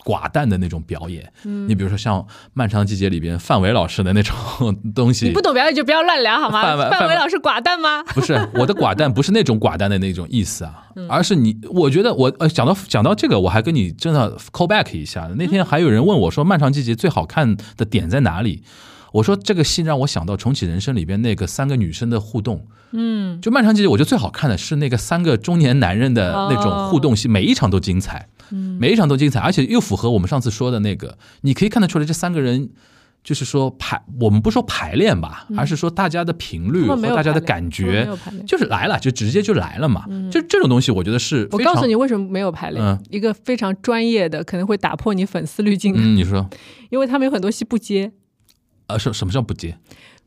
[0.03, 2.19] 寡淡的那种表演，嗯你比如说像
[2.53, 4.35] 《漫长的季节》里边范伟老师的那种
[4.95, 6.61] 东西，你不懂表演就不要乱聊好吗？
[6.63, 8.03] 范伟范伟范伟老师寡淡吗？
[8.13, 15.29] 不是我的寡淡，不是那种寡淡的那种意思啊， 嗯而是你，我觉得我呃讲到讲到这个，我还跟你真的 call back 一下。
[15.37, 18.63] 那天还有人问我说，《漫长季节》最好看的点在哪里？
[19.11, 22.65] 我说这个戏让我想到《重启人生》里边那个三个女生的互动。
[22.91, 28.27] 嗯，就《漫长季节》，我觉得最好看的是那个三个中年男人的那种互动戏，每一场都精彩，
[28.79, 32.69] 每一场都精彩，而且又符合我们上次说的那个，你可以看得出来这三个人。
[33.23, 40.05] 就是说排，我们不说排练吧，而是说大家的频率和大家的感觉有排练，就是来了，就直接就来了嘛。
[40.31, 46.49] 就这种东西，我觉得是我告诉你为什么没有排练，嗯一个非常专业的，可能会打破你粉丝滤镜的，嗯，你说，
[46.89, 48.11] 因为他们有很多戏不接。
[48.91, 49.77] 呃，什什么叫不接？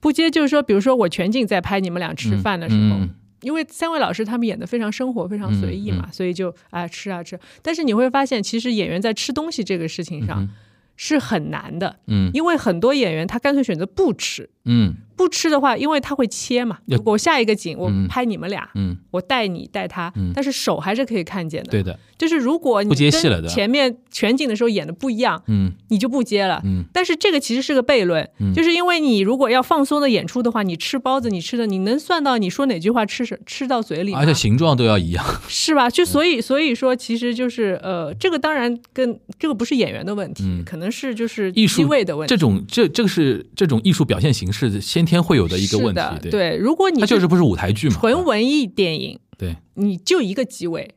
[0.01, 3.11] 不接就是说，比如说我全景在拍你们俩吃饭的时候，嗯
[3.43, 7.39] 因为三位老师他们演的非常生活、非常随意嘛，嗯所以就啊吃啊吃。
[7.61, 10.49] 但是你会发现，其实演员在吃东西这个事情上
[10.97, 14.49] 是很难的，嗯因为很多演员他干脆选择不吃。
[14.65, 16.79] 嗯不吃的话，因为他会切嘛。
[16.87, 21.71] 要如果我下一个景我嗯拍你们俩，嗯，我带你带他，但是手还是可以看见的。
[21.71, 26.61] 对的，就是如果你不接戏了的跟前面全景的时候演的不一样，嗯你就不接了。
[26.65, 34.12] 嗯但是这个其实是个悖论，就是因为你如果要放松的演出的话，你吃包子，你吃的你能算到你说哪句话吃什吃到嘴里？
[34.15, 35.25] 而且形状都要一样。
[35.49, 35.89] 是吧？
[35.89, 42.35] 就所以所以说，其实就是呃，这个当然跟这个不是演员的问题，可能是就是艺术位的问题。
[42.35, 50.95] 这种这这个是这种艺术表现形式先天会有的一个问题，对，对，如果你它就是不是舞台剧嘛，纯文艺电影，对，你就一个机位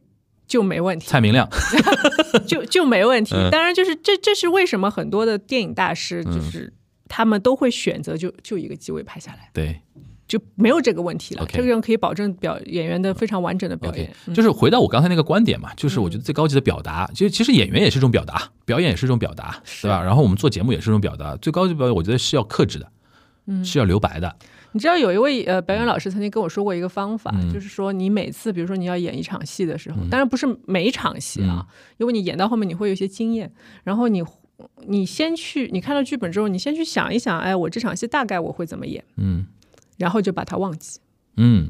[0.48, 1.08] 就没问题。
[1.08, 1.48] 蔡明亮，
[2.48, 3.50] 就就没问题嗯。
[3.52, 6.74] 当然，就是这这是为什么很多的电影大师就是。
[7.10, 9.80] 他们都会选择就就一个机位拍下来，对
[10.28, 11.46] 就没有这个问题了。
[11.48, 14.14] 这个人可以保证表演员的非常完整的表演。
[14.36, 20.04] 就是回到我刚才那个观点嘛，就是我觉得最高级的表达，其实其实演员也是一种表达，表演也是一种表达，对吧？
[20.04, 22.92] 然后我们做节目也是一种表达，最高级表演，我觉得是要克制的，
[23.64, 24.36] 是要留白的，
[24.74, 27.52] 你知道有一位呃表演老师曾经跟我说过一个方法，嗯。
[27.54, 31.74] 就是说你每次比如说你要演一场戏的时候，当然不是每一场戏啊，嗯。
[31.98, 33.52] 因为你演到后面你会有一些经验，
[33.84, 34.24] 然后你
[34.88, 39.46] 你先去你看到剧本之后，你先去想一想，哎，我这场戏大概我会怎么演，嗯。
[39.98, 41.00] 然后就把它忘记。
[41.38, 41.70] 嗯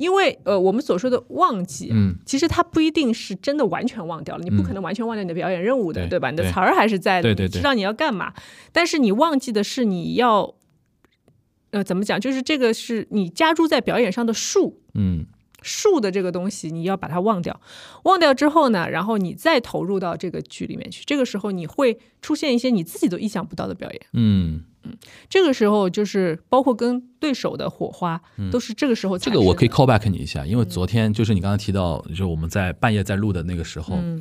[0.00, 6.30] 因为呃，我们所说的忘记啊，嗯其实它不一定是真的完全忘掉了，你不可能完全忘掉你的表演任务的，对吧？
[6.30, 8.32] 你的词儿还是在的，对对对知道你要干嘛，
[8.72, 10.54] 但是你忘记的是你要，
[11.72, 12.18] 呃，怎么讲？
[12.18, 15.26] 就是这个是你加注在表演上的数，嗯
[15.62, 17.60] 数的这个东西，你要把它忘掉。
[18.04, 24.00] 忘掉之后呢，然后你再投入到这个剧里面去，这个时候你会出现一些你自己都意想不到的表演。
[24.14, 24.62] 嗯，
[25.28, 28.20] 这个时候就是包括跟对手的火花，
[28.50, 34.20] 都是这个时候这个我可以 call back 你一下，因为昨天就是你刚刚提到，就是我们在半夜在录的那个时候，嗯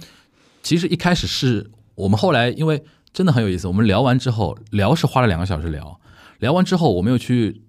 [0.61, 2.83] 其实一开始是我们后来因为
[3.13, 5.99] 真的很有意思，我们聊完之后聊是花了两个小时聊，
[6.39, 7.61] 聊完之后我们又去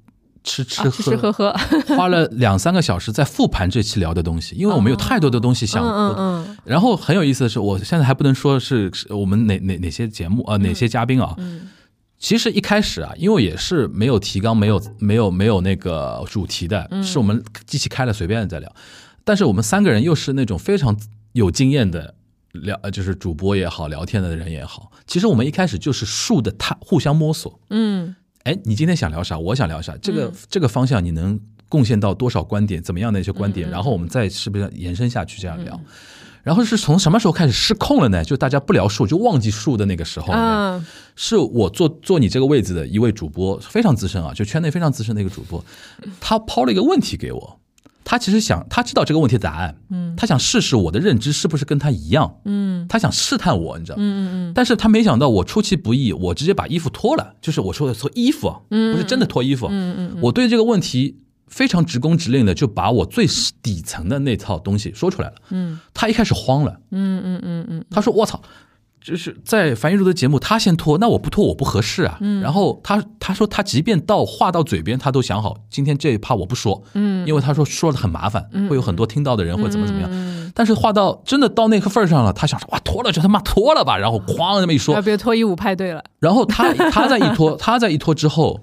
[0.42, 1.52] 吃吃啊，吃吃喝喝，
[1.96, 5.84] 花了两三个小时在复盘这期聊的东西，因为我们有太多的东西想。
[5.84, 11.36] 嗯嗯嗯，然后很有意思的是，我现在还不能说是是我们哪哪哪些节目啊、呃哪些嘉宾啊，
[12.20, 18.72] 其实一开始啊，因为也是没有提纲、没有没有没有那个主题的，是我们机器开了随便在聊。
[19.24, 20.94] 但是我们三个人又是那种非常
[21.32, 22.14] 有经验的
[22.52, 24.92] 聊，呃就是主播也好，聊天的人也好。
[25.06, 27.58] 其实我们一开始就是竖的，他互相摸索。
[27.70, 28.14] 嗯
[28.44, 29.38] 哎，你今天想聊啥？
[29.38, 29.96] 我想聊啥？
[30.02, 32.82] 这个、这个方向你能贡献到多少观点？
[32.82, 33.68] 怎么样的一些观点？
[33.70, 35.80] 然后我们再是不是延伸下去这样聊？
[36.42, 38.24] 然后是从什么时候开始失控了呢？
[38.24, 40.86] 就大家不聊数，就忘记数的那个时候呢，啊
[41.16, 45.64] 是我坐坐你这个位置的一位主播，非常资深啊，就圈内非常资深的一个主播，
[46.20, 47.60] 他抛了一个问题给我。
[48.02, 61.18] 他其实想，他知道这个问题的答案，嗯，他想试试我的认知是不是跟他一样，嗯，他想试探我，你知道，嗯嗯嗯，但是他没想到我出其不意，我直接把衣服脱了，就是我说的脱衣服嗯，不是真的脱衣服，嗯嗯，我对这个问题
[61.50, 63.26] 非常直攻直令的就把我最
[63.62, 68.40] 底层的那套东西说出来了，嗯，他一开始慌了，嗯嗯嗯嗯，他说：“我操，
[69.02, 72.18] 就是在樊一茹的节目，他先脱，那我不脱我不合适啊。
[72.20, 80.10] 嗯然后他他说他即便到话到嘴边，他都想好今天这一趴我不说，嗯，因为他说说的很麻烦，会有很多听到的人会怎么怎么样。
[80.52, 86.02] 但是话到真的到那个份儿上了，他想说哇脱了就他妈脱了吧，然后哐那么一说要，别脱衣舞派对了。
[86.18, 88.60] 然后他他在一脱，他在一脱之后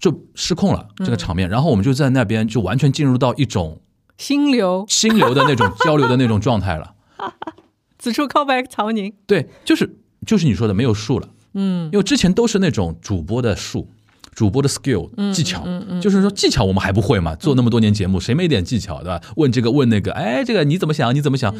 [0.00, 3.80] 就失控了这个场面，然后我们就在那边就完全进入到一种
[4.18, 6.94] 心流，心流的那种交流的那种状态了。
[7.98, 9.12] 此处 callback 曹宁。
[9.26, 13.88] 对，就是就是你说的没有数了，嗯，因为之前都是那种主播的数。
[14.32, 15.66] 主播的 skill 技巧，
[16.00, 17.34] 就是说技巧我们还不会嘛？
[17.34, 19.20] 做那么多年节目，谁没点技巧对吧？
[19.36, 21.12] 问这个问那个，哎，这个你怎么想？
[21.14, 21.52] 你怎么想？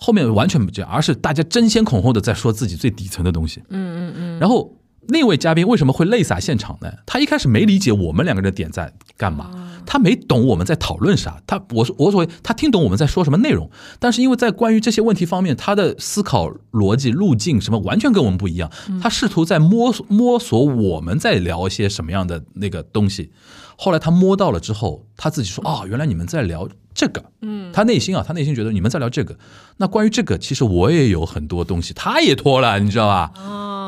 [0.00, 3.62] 后面完全不这样，而是大家争先恐后的在说自己最底层的东西。
[3.68, 4.38] 嗯嗯嗯。
[4.40, 4.74] 然后
[5.08, 6.90] 那位嘉宾为什么会泪洒现场呢？
[7.06, 9.50] 他一开始没理解我们两个人的点在干嘛，
[9.86, 11.40] 他没懂我们在讨论啥。
[11.46, 18.70] 他我我所谓他听懂我们在说什么内容，但是因为在关于这些问题方面，他的思考逻辑路径什么完全跟我们不一样。
[19.00, 23.32] 他试图在摸索摸索我们在聊一些什么样的那个东西。
[23.76, 29.36] 后来他摸到了之后，他自己说：“哦，原来你们在聊这个。”嗯，他内心啊，他内心觉得你们在聊这个。
[29.78, 33.32] 那关于这个，其实我也有很多东西，他也脱了，你知道吧？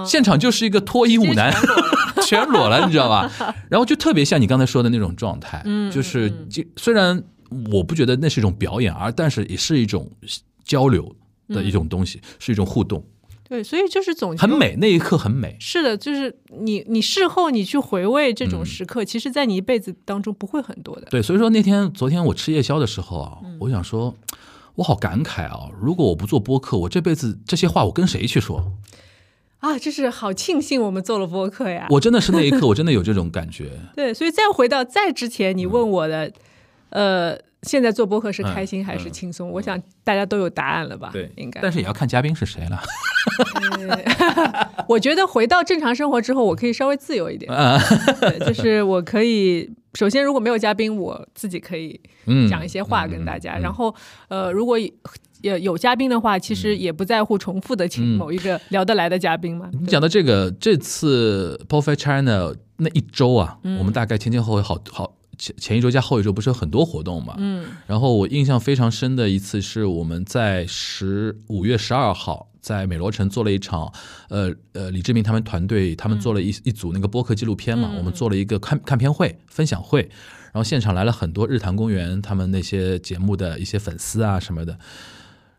[0.07, 1.53] 哦，现场就是一个脱衣舞男，
[2.27, 3.31] 全裸了，你知道吧？
[3.69, 7.23] 然后就特别像你刚才说的那种状态，嗯，就是就虽然
[7.73, 10.11] 我不觉得那是一种表演，而但是也是一种
[10.65, 11.15] 交流
[11.49, 13.05] 的一种东西，是一种互动，
[13.49, 15.57] 对，所以就是总很美，那一刻很美。
[15.61, 21.07] 是的，就是你你事后你去回味这种时刻，其实在你一辈子当中不会很多的。
[21.11, 24.13] 对，所以说那天昨天我吃夜宵的时候啊，我想说，
[24.75, 25.71] 我好感慨啊！
[25.81, 28.73] 如果我不做播客，我这辈子这些话我跟谁去说？
[29.61, 31.87] 啊，就是好庆幸我们做了播客呀。
[31.91, 33.71] 我真的是那一刻，我真的有这种感觉。
[33.97, 36.31] 对，所以再回到在之前，你问我的，
[36.91, 39.51] 呃，现在做播客是开心还是轻松？
[39.51, 41.11] 我想大家都有答案了吧？
[41.13, 41.61] 对，应该。
[41.61, 42.81] 但是也要看嘉宾是谁了。
[44.89, 47.51] 我觉得回到正常生活之后，我可以稍微自由一点。
[47.53, 47.79] 嗯
[48.21, 53.55] 对，就是我可以，首先如果没有嘉宾，我自己可以嗯讲一些话跟大家。
[53.57, 53.93] 嗯嗯然后，
[54.29, 54.79] 呃，如果
[55.51, 59.71] 有有嘉宾的话，其实也不在乎重复的请嗯某一个聊得来的嘉宾嘛。
[59.73, 67.35] 你讲到这个，这次 Perfect China 那一周啊，嗯我们大概前前后后好好前前一周加后一周不是有很多活动嘛？
[67.39, 73.93] 嗯然后我印象非常深的一次是我们在十五月十二号在美罗城做了一场，
[74.29, 84.77] 呃呃，李志明他们团队他们做了一、一组那个播客纪录片嘛，我们做了一个看看片会分享会，然后现场来了很多日坛公园他们那些节目的一些粉丝啊什么的。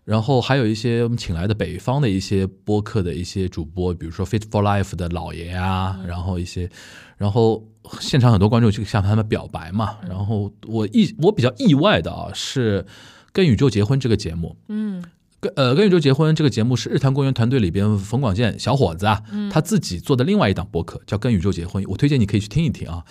[0.08, 6.70] 然后还有一些我们请来的北方的一些播客的一些主播，比如说 Fit for Life 的老爷啊，然后一些，
[7.18, 7.62] 然后
[8.00, 9.98] 现场很多观众就向他们表白嘛。
[10.08, 12.84] 然后我意我比较意外的啊是
[13.34, 15.04] 《跟宇宙结婚》这个节目，嗯
[15.42, 23.04] 跟呃《跟宇宙结婚》这个节目是日坛公园团队里边冯广建小伙子啊，他自己做的另外一档播客叫《跟宇宙结婚》，我推荐你可以去听一听啊。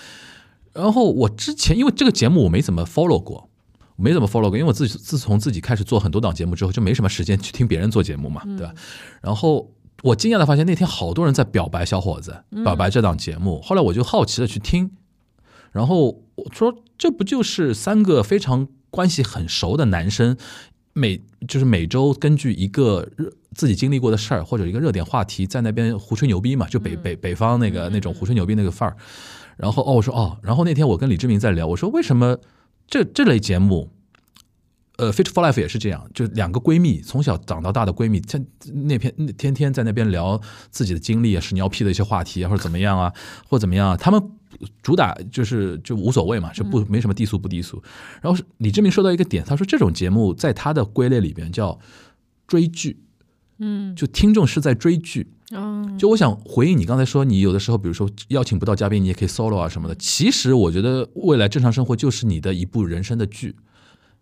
[0.73, 3.51] 然后我之前因为这个节目我没怎么 follow 过，
[3.97, 8.75] 没怎么 follow 过，因为我自己自从自己开始做很多档节目之后，就没什么时间去听别人做节目嘛，对吧？
[9.23, 9.73] 然后
[10.03, 13.61] 我惊讶的发现那天好多人在表白小伙子，表白这档节目。
[13.63, 14.91] 后来我就好奇的去听，
[15.73, 20.37] 然后我说这不就是三个非常关系很熟的男生，
[20.93, 28.95] 每就是每周根据一个热自己经历过的事儿或者一个热点话题，在那边胡吹牛逼嘛，就北北北方那个那种胡吹牛逼那个范儿。
[29.57, 32.37] 然后哦，我说哦，然后那天我跟李志明在聊，我说为什么
[32.89, 33.91] 这这类节目，
[34.97, 38.47] 呃，Fit for Life 也是这样，就两个闺蜜从小长到大的闺蜜，天
[38.87, 43.13] 那篇那天天在那边聊自己的经历啊，屎尿屁的一些话题啊，或者怎么样啊，
[43.49, 44.23] 或者怎么样啊，他们
[44.83, 47.83] 主打就是就无所谓嘛，就不没什么低俗不低俗。
[48.23, 51.79] 然后李志明说到一个点，他说这种节目在他的归类里边叫
[52.47, 53.01] 追剧，
[53.59, 55.33] 嗯就听众是在追剧。
[55.53, 59.95] 嗯，就我想回应你刚才说，你有的时候，比如说邀请不到嘉宾，你也可以 solo 啊什么的。
[59.95, 63.55] 其实我觉得未来正常生活就是你的一部人生的剧，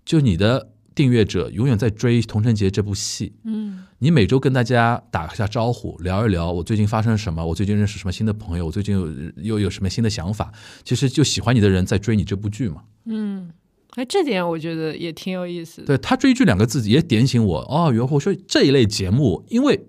[0.04, 3.32] 就你的订阅者永远在追《童承杰》这部戏。
[3.44, 9.08] 嗯，你每周跟大家打一下招呼，聊一聊我最近发生了什么，我最近认识什么新的朋友，我最近有
[9.42, 10.52] 又有什么新的想法。
[10.84, 12.82] 其实就喜欢你的人在追你这部剧嘛。
[13.06, 13.50] 嗯
[13.96, 15.86] 哎，这点我觉得也挺有意思的。
[15.86, 19.86] 对他追剧两个字也点醒我哦，原来我说这一类节目，因为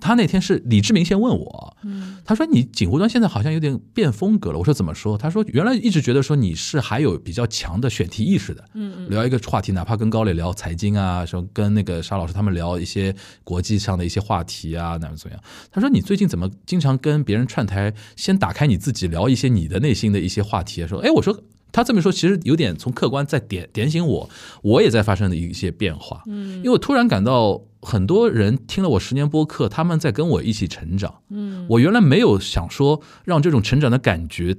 [0.00, 5.16] 他那天是李志明先问我，嗯他说你锦湖端现在好像有点变风格了，我说怎么说？
[5.16, 15.42] 他说原来一直觉得说你是还有比较强的选题意识的，嗯聊一个话题，哪怕跟高磊聊财经啊，什么跟那个沙老师他们聊一些国际上的一些话题啊，哪怎么样？
[15.70, 20.86] 他说你最近怎么经常跟别人串台，先打开你自己聊一些你的内心的一些话题？
[20.86, 21.42] 说，哎，我说。
[21.72, 24.30] 他这么说，其实有点从客观在点点醒我，
[24.62, 26.22] 我也在发生的一些变化。
[26.26, 31.16] 嗯，因为我突然感到很多人听了我十年播客，他们在跟我一起成长。
[31.28, 34.56] 嗯，我原来没有想说让这种成长的感觉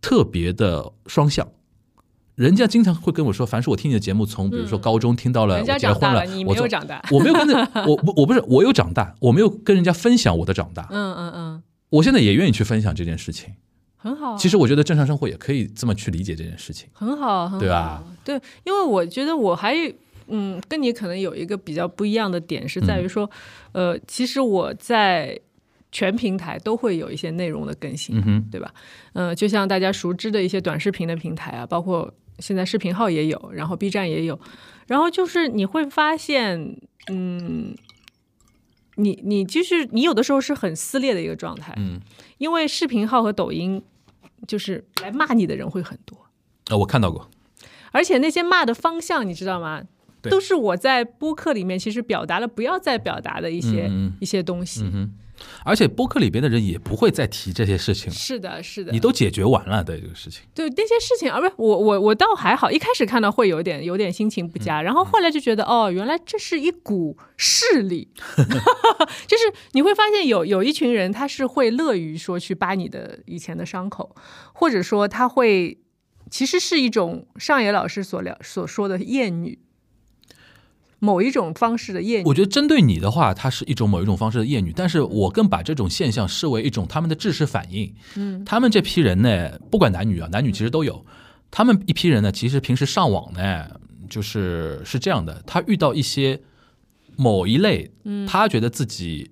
[0.00, 1.48] 特别的双向。
[2.34, 7.02] 人家经常会跟我说，凡是我听你的节目，从比如说高中听到了我结婚了，我从有长大。
[7.10, 7.54] 我没有跟着
[7.86, 10.88] 我我我不是我有长大，我没有跟人家分享我的长大。
[10.90, 13.52] 嗯嗯嗯，我现在也愿意去分享这件事情。
[14.02, 14.36] 很好啊。
[14.36, 16.88] 其实我觉得正常生活也可以这么去理解这件事情。
[16.92, 18.04] 很好，很好，对吧？
[18.24, 18.34] 对，
[18.64, 19.74] 因为我觉得我还
[20.26, 23.30] 嗯，跟你可能有一个比较不一样的点是在于说，
[23.72, 25.38] 呃，其实我在
[25.90, 28.74] 全平台都会有一些内容的更新，嗯，对吧？
[29.12, 34.38] 呃，就像大家熟知的一些短视频的平台啊，包括现在视频号也有，然后 B 站也有，
[34.86, 36.76] 然后就是你会发现，
[37.08, 37.74] 嗯。
[38.96, 41.98] 你你就是你有的时候是很撕裂的一个状态，嗯，
[42.36, 43.82] 因为视频号和抖音
[44.46, 46.16] 就是来骂你的人会很多，
[46.66, 47.30] 啊，我看到过。
[47.90, 49.82] 而且那些骂的方向，你知道吗？
[50.22, 53.90] 都是我在播客里面其实表达了不要再表达的一些、
[54.20, 54.84] 一些东西。
[55.64, 60.42] 而且播客里边的人也不会再提这些事情了，是的，是的，你都解决完了的这个事情。
[60.54, 68.08] 对那些事情，而不是我我我倒还好，一开始看到会有点有点心情不佳，然后后来就觉得哦，原来这是一股势力，
[69.26, 74.14] 就是你会发现有有一群人他是会乐于说去扒你的以前的伤口，
[74.52, 75.78] 或者说他会
[76.30, 79.58] 其实是一种上野老师所聊所说的厌女。
[81.04, 87.92] 某一种方式的厌女，我觉得针对你的话，它是一种某一种方式的厌女，但是我更把这种现象视为一种他们的知识反应。
[88.14, 91.04] 嗯，他们这批人呢，不管男女啊，男女其实都有。
[91.50, 93.66] 他们一批人呢，其实平时上网呢，
[94.08, 96.40] 就是是这样的，他遇到一些
[97.16, 97.90] 某一类，
[98.28, 99.31] 他觉得自己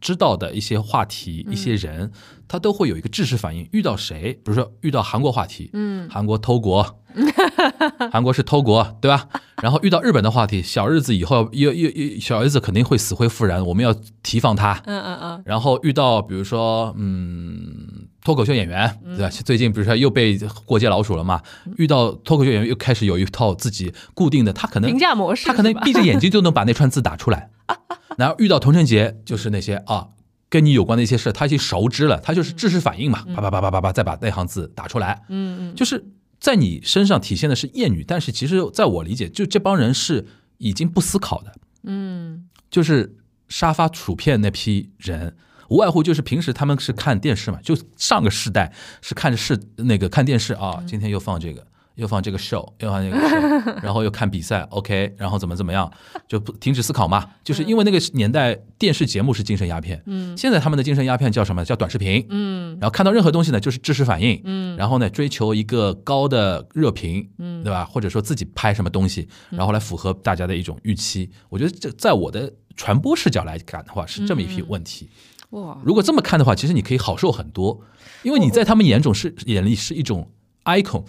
[0.00, 2.10] 知道的一些话题、一些人，
[2.46, 3.68] 他都会有一个知识反应。
[3.72, 7.00] 遇到谁，比如说遇到韩国话题，嗯，韩国偷国，
[8.10, 9.28] 韩国是偷国，对吧？
[9.62, 13.92] 然后遇到日本的话题，小日子以后又又又小日子肯定会死灰复燃，我们要
[14.22, 14.80] 提防他。
[14.86, 19.28] 嗯嗯嗯，然后遇到比如说嗯脱口秀演员，对吧？
[19.28, 21.42] 最近比如说又被过街老鼠了嘛，
[21.76, 27.50] 遇到脱口秀演员又开始有一套自己固定的，他可能评价模式他可能 闭着眼睛就能把那串字打出来。
[28.16, 30.08] 然后遇到童承杰，就是那些啊
[30.48, 35.22] 跟你有关的一些事，他已经熟知了，他就是知识反应嘛，啪啪啪啪啪啪，再把那行字打出来。
[35.28, 36.04] 嗯嗯，就是
[36.40, 41.54] 在你身上体现的是厌女，但是其实在我理解，就这帮人是已经不思考的，
[41.84, 43.16] 嗯就是
[43.48, 45.36] 沙发薯片那批人。
[45.68, 51.66] 无外乎就是平时他们是看电视嘛，就上个世代是看着是那个看电视啊，今天又放这个，
[51.98, 55.90] 又放这个 show，又放那个 show， 然后又看比赛，OK，然后怎么怎么样，
[56.28, 57.28] 就不停止思考嘛。
[57.42, 61.64] 就是因为那个年代电视节目是精神鸦片，嗯，现在他们的精神鸦片叫什么？
[61.64, 67.84] 叫短视频，嗯然后看到任何东西呢，就是知识反应，嗯，然后呢，追求一个高的热评，嗯，对吧？
[67.84, 71.28] 或者说自己拍什么东西，然后来符合大家的一种预期。
[71.48, 75.08] 我觉得这在我的传播视角来看的话，是这么一批问题。
[75.50, 77.80] 哇，如果这么看的话，其实你可以好受很多，
[78.22, 80.30] 因为你在他们眼中是眼里是一种
[80.64, 81.02] icon，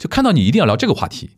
[0.00, 1.30] 就看到你一定要聊这个话题，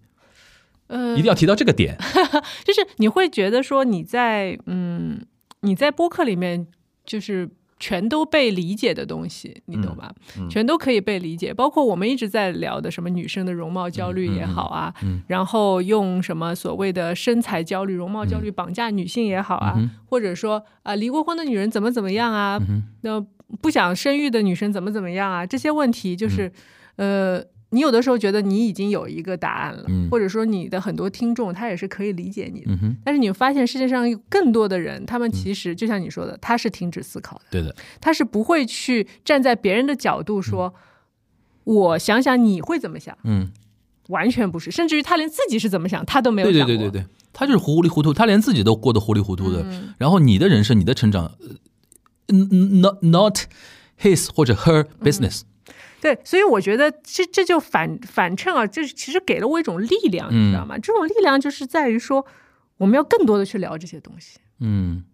[0.86, 1.98] 呃一定要提到这个点。
[2.64, 5.20] 就是你会觉得说你在嗯
[5.60, 6.66] 你在播客里面
[7.04, 7.50] 就是。
[7.84, 10.14] 全都被理解的东西，你懂吧？
[10.48, 14.94] 全都可以被理解，包括我们一直在聊的什么女生的容貌焦虑也好啊，
[15.26, 22.56] 然后用什么所谓的身材焦虑、容貌焦虑绑架女性也好啊，或者说啊、离过婚的女人怎么怎么样啊，
[23.00, 23.20] 那、
[23.60, 26.52] 不想生育的女生怎么怎么样啊，这些问题就是，
[26.94, 27.44] 呃。
[27.72, 30.08] 你有的时候觉得你已经有一个答案了，嗯。
[30.10, 40.74] 或者说你的很多听众他也是可以理解你的，嗯，但是你发现世界上有更多的人，他们其实就像你说的，他是停止思考的，对的，他是不会去站在别人的角度说，
[41.64, 43.50] 我想想你会怎么想，嗯，
[44.08, 46.76] 完全不是，甚至于他连自己是怎么想他都没有对想过。
[46.76, 49.62] 对对对对，他就是糊里糊涂，他连自己都过得糊里糊涂的。
[49.62, 49.94] 嗯。
[49.96, 51.32] 然后你的人生、你的成长，
[52.26, 53.38] 呃 n not not
[54.00, 55.42] his 或者 her business。
[56.02, 60.76] 对，所以我觉得这这就反反衬啊，这其实给了我一种力量，你知道吗？
[60.76, 62.26] 这种力量就是在于说，
[62.78, 64.40] 我们要更多的去聊这些东西。
[64.58, 65.04] 嗯，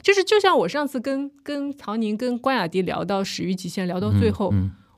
[0.00, 4.50] 就是就像我上次跟跟曹宁、跟关雅迪聊到《始于极限》，聊到最后，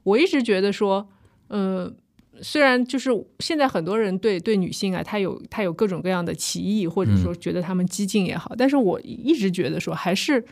[0.05, 1.09] 我一直觉得说，
[1.49, 1.93] 呃，
[2.41, 3.11] 虽然就是
[3.41, 10.45] 现在很多人对对女性啊，她有她有各种各样的歧义，或者说觉得她们激进也好，但是我一直觉得说，还是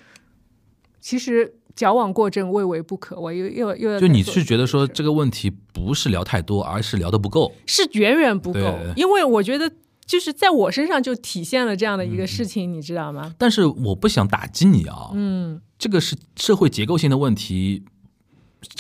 [1.07, 1.55] 其实。
[1.77, 3.21] 矫枉过正，未为不可。
[3.21, 8.79] 我又又又要就你是觉得说这个问题不是聊太多，而是聊的不够，是远远不够。
[8.97, 9.71] 因为我觉得
[10.07, 13.35] 就是在我身上就体现了这样的一个事情，你知道吗？
[13.37, 17.85] 但是我不想打击你啊，嗯，这个是社会结构性的问题，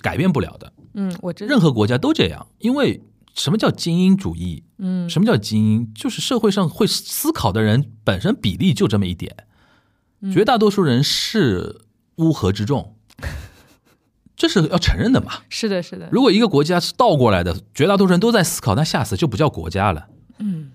[0.00, 0.72] 改变不了的。
[0.94, 1.50] 嗯，我知道。
[1.50, 3.02] 任何国家都这样，因为
[3.34, 4.64] 什么叫精英主义？
[4.78, 5.92] 嗯，什么叫精英？
[5.94, 9.36] 就是社会上会思考的人本身比例就这么一点，
[10.32, 11.82] 绝大多数人是。
[12.16, 12.94] 乌合之众，
[14.36, 15.32] 这是要承认的嘛？
[15.48, 16.08] 是的，是的。
[16.10, 20.08] 如果一个国家是倒过来的，绝大多数人都在思考，那下次就不叫国家了。
[20.38, 20.70] 嗯，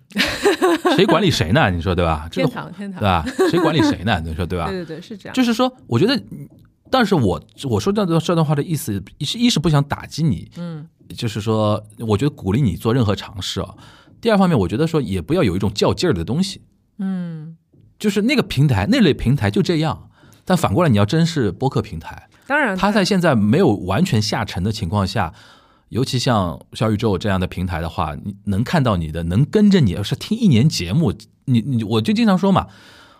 [0.95, 1.69] 谁管理谁呢？
[1.69, 2.27] 你说对吧？
[2.33, 3.23] 天堂，天堂，对吧？
[3.51, 4.19] 谁管理谁呢？
[4.25, 4.65] 你说对吧？
[4.71, 5.33] 对对对，是这样。
[5.35, 6.19] 就是说，我觉得，
[6.89, 7.39] 但是我
[7.69, 13.75] 我说这段这段话的意思，一是一是不想打击你，嗯，就是说，我觉得鼓励你做任何尝试啊。
[14.19, 16.61] 第二方面，我觉得说也不要有一种较劲儿的东西，
[16.97, 17.55] 嗯，
[17.99, 20.09] 就是那个平台那类平台就这样。
[20.51, 25.33] 但反过来，你要真是播客平台，当然，他在现在没有完全下沉的情况下，
[25.87, 31.13] 尤其像小宇宙这样的平台的话，你能看到你的，能跟着你，要是听一年节目，
[31.45, 32.67] 你你我就经常说嘛，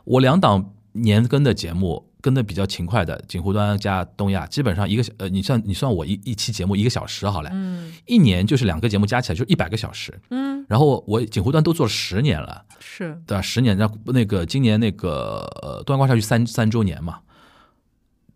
[0.03, 2.10] 我两档年更的节目。
[2.21, 13.19] 跟的比较勤快的，锦湖端加东亚，基本上一个呃，你算你算我一一期节目一个小时好了，嗯，一年就是两个节目加起来就一百个小时，嗯，然后我锦湖端都做了十年了，是。
[13.25, 13.41] 对吧？
[13.41, 17.21] 十年，那那个今年那个呃端观下去三三周年嘛，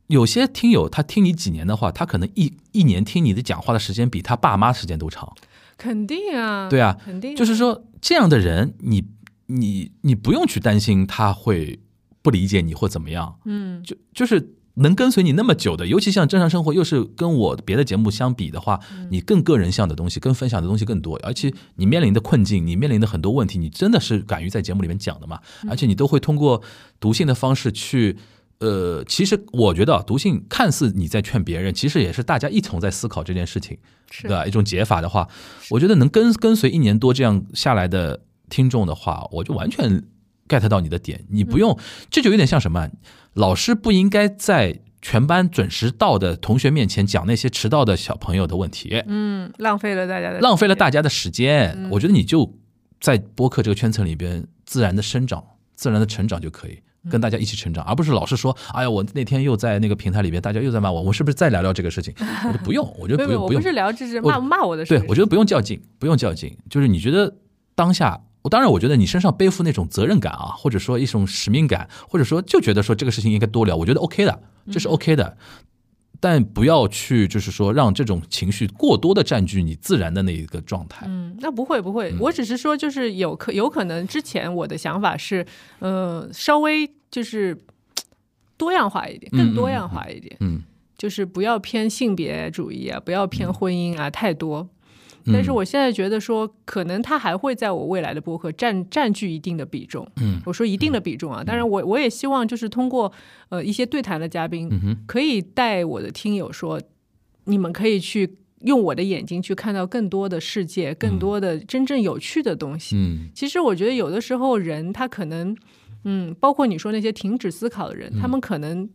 [0.07, 5.31] 有些听友他听你几年的话，他可能一一年听你的讲话的时间比他爸妈时间都长，
[5.77, 9.05] 肯定啊，对啊，肯定，就是说这样的人，你
[9.45, 11.79] 你你不用去担心他会。
[12.25, 18.79] 不理解你或怎么样，嗯，就就是能跟随你那么久的，尤其像正常生活，又是跟我别的节目相比的话，
[19.11, 25.39] 你更个人向的东西，跟分享的东西更多，而且你面临的困境，你面临的很多问题，你真的是敢于在节目里面讲的嘛？
[25.69, 26.61] 而且你都会通过
[26.99, 28.17] 读信的方式去，
[28.57, 33.77] 呃，其实我觉得读信看似你在劝别人，其实也是大家一同在思考这件事情，
[34.23, 34.45] 对吧？
[34.47, 35.29] 一种解法的话，
[35.69, 40.03] 我觉得能跟跟随一年多这样下来的听众的话，我就完全。
[40.47, 41.77] Get 到你的点，你不用，
[42.09, 42.89] 这就有点像什么？
[43.33, 49.03] 老师不应该在全班准时到的同学面前讲那些迟到的小朋友的问题。
[49.07, 51.89] 嗯，浪费了大家的浪费了大家的时间。
[51.91, 52.57] 我觉得你就
[52.99, 55.43] 在播客这个圈层里边自然的生长、
[55.75, 56.79] 自然的成长就可以，
[57.09, 62.13] 跟大家一起成长，而不是老是说：“哎呀，我那天又在那个平台里边，大家又在骂我，我是不是再聊聊这个事情？”
[62.47, 63.61] 我说不用，我觉得不用， 不用。
[63.61, 64.97] 不是聊，这是骂骂我的事。
[64.97, 66.57] 对，我觉得不用较劲，不用较劲。
[66.69, 67.35] 就是你觉得
[67.75, 68.21] 当下。
[68.45, 74.39] 我当然，我觉得你身上背负那种责任感啊，或者说一种使命感，或者说就觉得说这个事情应该多聊，我觉得 OK 的，
[74.71, 75.35] 这是 OK 的，
[76.19, 81.07] 但不要去就是说让这种情绪过多的占据你自然的那一个状态。
[81.09, 85.43] 嗯，那不会不会，我只是说就是有可有可能之前我的想法是，
[85.79, 87.57] 呃，稍微就是
[88.57, 90.61] 多样化一点，更多样化一点，嗯，
[90.95, 94.69] 就是不要偏性别主义啊，不要偏婚姻啊，太多。
[95.33, 100.07] 但是我现在觉得说，可能他还会在我未来的播客占占据一定的比重。
[100.17, 101.43] 嗯，我说一定的比重啊。
[101.43, 103.11] 当然，我我也希望就是通过
[103.49, 104.69] 呃一些对谈的嘉宾，
[105.07, 106.79] 可以带我的听友说，
[107.45, 112.95] 你们可以去用我的眼睛去看到更多的世界，更多的真正有趣的东西。
[112.95, 115.55] 嗯，其实我觉得有的时候人他可能，
[116.03, 118.87] 嗯，包括你说那些停止思考的人，他们可能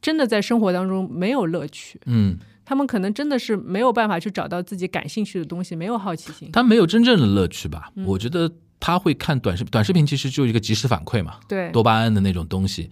[0.00, 2.00] 真的在生活当中没有乐趣。
[2.06, 2.38] 嗯。
[2.66, 6.50] 他们可能真的是没有办法去找到自己感兴趣的东西，没有好奇心。
[6.52, 7.90] 他没有真正的乐趣吧？
[8.04, 12.90] 我觉得他会看短视短视频，其实就是一个及时反馈嘛，对，多巴胺的那种东西。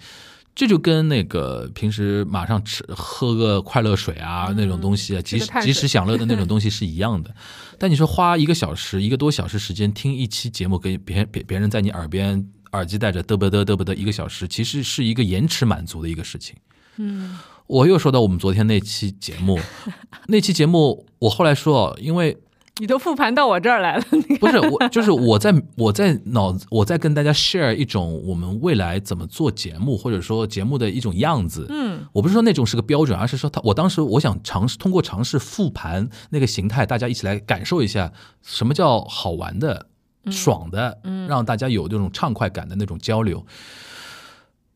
[0.55, 7.35] 这就跟那个平时马上吃喝个快乐水啊那种东西啊，及时及时享乐的那种东西是一样的。
[7.77, 16.55] 但你说花一个小时一个多小时时间听一期节目，给别别别人在你耳边耳机戴着嘚啵嘚嘚啵嘚一个小时，其实是一个延迟满足的一个事情。
[16.99, 17.37] 嗯。
[17.67, 19.59] 我又说到我们昨天那期节目，
[20.29, 22.37] 那期节目我后来说，因为
[22.79, 24.05] 你都复盘到我这儿来了，
[24.39, 31.67] 不是我，就是我在我在脑子我在跟大家 share 一种我们未来怎么做节目，或者说节目的一种样子。
[31.71, 38.12] 嗯，我不是说那种是个标准，而是说他我当时我想尝试通过尝试复盘那个形态，大家一起来感受一下
[38.43, 39.87] 什么叫好玩的、
[40.31, 40.99] 爽的，
[41.29, 43.47] 让大家有这种畅快感的那种交流。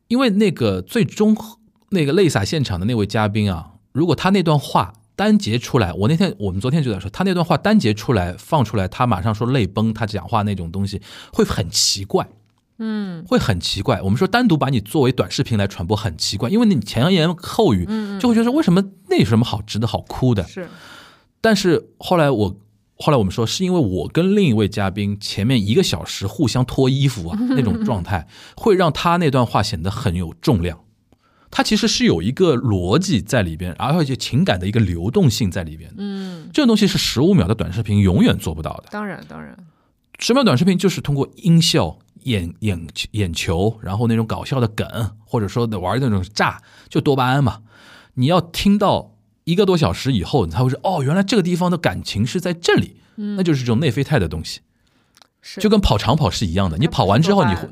[0.07, 1.37] 因为那个最终。
[1.91, 11.01] 那个泪洒现场的那位嘉宾啊，如果他那段话单节出来，我那天我们昨天就在说，他那段话单节出来放出来，他马上说泪崩，他讲话那种东西
[11.33, 12.29] 会很奇怪。
[12.81, 14.01] 嗯，会很奇怪。
[14.03, 17.85] 我们说单独把你作为短视频来传播很奇怪，因为你前言后语，
[18.21, 20.45] 就会觉得为什么那有什么好值得好哭的？
[20.45, 20.69] 是。
[21.41, 22.57] 但是后来我
[22.95, 30.79] 后来我们说，是因为我跟另一位嘉宾前面一个小时互相脱衣服啊， 那种状态会让他那段话显得很有重量。
[31.51, 35.93] 他其实是有一个逻辑在里边，而且情感的一个流动性在里边。
[35.97, 38.85] 嗯，这个东西是十五秒的短视频永远做不到的。
[38.91, 39.57] 当然，当然，
[40.19, 41.99] 十秒短视频就是通过音效。
[42.25, 47.61] 眼眼眼球，然后那种搞笑的梗，或者说玩那种炸，就多巴胺嘛。
[48.15, 54.61] 你要听到一个多小时以后，你才会说哦，原来这个地方的感情是在这里，那就是这种内啡肽的东西。
[55.59, 57.69] 就跟跑长跑是一样的，你跑完之后，你会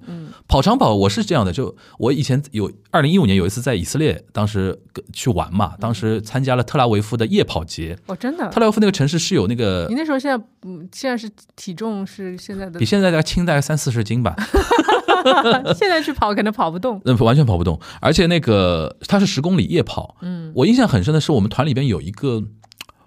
[0.49, 0.95] 跑长跑。
[0.95, 4.79] 我是这样的，就我以前有二零一五年有一次在以色列，当时
[5.13, 7.99] 去玩嘛，当时参加了特拉维夫的夜跑节。
[8.07, 8.49] 哦，真的？
[8.51, 9.87] 特拉维夫那个城市是有那个。
[9.89, 14.35] 你那时候现在嗯，现在是体重是现在的比现在大概轻大概三四十斤吧。
[15.77, 17.81] 现在去跑可能跑不动，嗯完全跑不动。
[18.01, 22.43] 而且那个它是十公里夜跑，嗯，我印象很深的是我们团里边有一个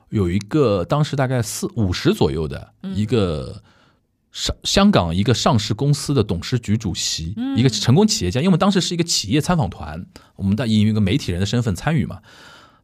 [0.10, 3.64] 有一个当时大概四五十左右的一个。
[4.32, 10.06] 上香港一个上市公司的董事局主席，一个成功企业家，因为我们当时是一个企业参访团，
[10.36, 12.20] 我们以一个媒体人的身份参与嘛，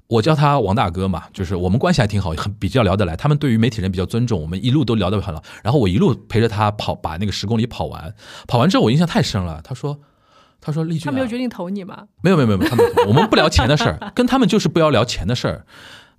[0.07, 3.15] 我叫他王大哥嘛，就是我们关系还挺好，很比较聊得来。
[3.15, 5.43] 他们对于媒体人比较尊重，我们一路都聊得很好。
[5.63, 8.15] 然后我一路陪着他跑，把那个十公里跑完。
[8.47, 9.99] 跑完之后我印象太深了，他说
[10.59, 12.07] ：“他说丽君，他没有决定投你吗？
[12.21, 15.65] 没有没有没有，他们我们不聊钱的事儿， 跟他们就是不要聊钱的事儿。”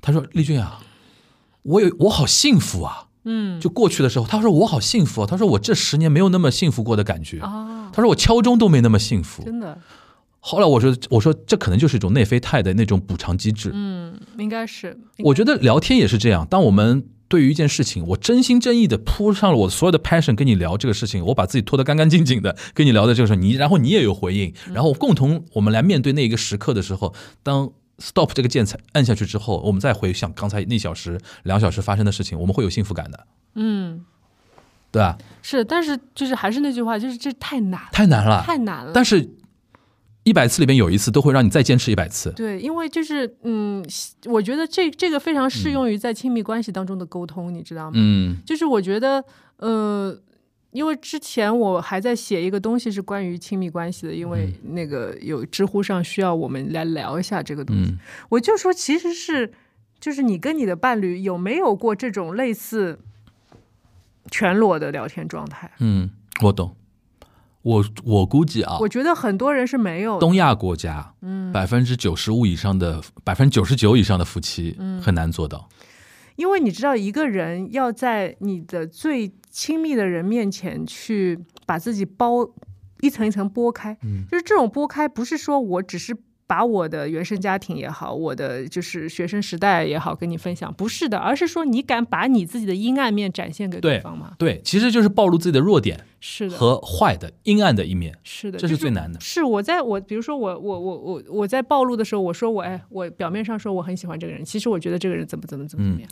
[0.00, 0.80] 他说：“丽君啊，
[1.62, 5.20] 我有我好幸福啊。”嗯，就过去的时候，他说我好幸福。
[5.20, 7.38] 啊他说我这十年没有那么幸福过的感觉。
[7.40, 9.42] 他说我敲钟都没那么幸福。
[9.42, 9.76] 真的。
[10.38, 13.72] 后来我说，我说这可能就是一种内啡肽的那种补偿机制。
[13.74, 14.96] 嗯，应该是。
[15.24, 16.46] 我觉得聊天也是这样。
[16.48, 27.12] 当我们对于一件事情，我真心真意的铺上了我所有的 passion 跟你聊这个事情，我把自己拖得干干净净的跟你聊的这个时候，你然后你也有回应，然后共同我们来面对那一个时刻的时候，
[27.42, 27.72] 当。
[27.98, 33.26] Stop 这个键才按下去之后，我们再回想刚才那小时、两小时发生的事情，我们会有幸福感的。
[33.54, 34.04] 嗯，
[34.90, 35.16] 对吧？
[35.40, 38.92] 是，但是就是还是那句话，就是这太难，太难了，太难了。
[38.92, 39.26] 但是
[40.24, 42.30] 一百次里边有一次都会让你再坚持一百次。
[42.32, 43.82] 对，因为就是嗯，
[44.26, 47.92] 我觉得这这个非常适用于在亲密关系当中的沟通，你知道吗？
[47.94, 49.24] 嗯，就是我觉得
[49.56, 50.18] 呃。
[50.76, 57.96] 因为之前我还在写一个东西是关于亲密关系的，因为那个有知乎上需要我们来聊一下这个东西，
[58.28, 59.54] 我就说其实是，
[59.98, 62.98] 就是你跟你的伴侣有没有过这种类似
[64.30, 65.72] 全裸的聊天状态？
[65.78, 66.10] 嗯，
[66.42, 66.76] 我懂，
[67.62, 70.18] 我我估计啊，我觉得很多人是没有。
[70.18, 75.66] 东亚国家，嗯，百分之九十五以上的，百分之九十九以上的夫妻，嗯，很难做到。
[76.36, 82.48] 因为你知道，一个人要在你的最亲密的人面前去把自己包
[83.00, 86.16] 一层一层剥开，嗯，就是这种剥开，不是说我只是。
[86.46, 94.34] 把我的原生家庭也好，我的就是学生时代也好，跟你分享，不是的，而是说你敢把你自己的阴暗面展现给对方吗？
[94.38, 99.18] 对，其实就是暴露自己的弱点，是的，和坏的、阴暗的一面，是的，这是最难的。
[99.18, 106.08] 是我在我比如说我我我我我在暴露的时候，我说我哎，我表面上说我很喜欢这个人，其实我觉得这个人怎么怎么怎么怎么样，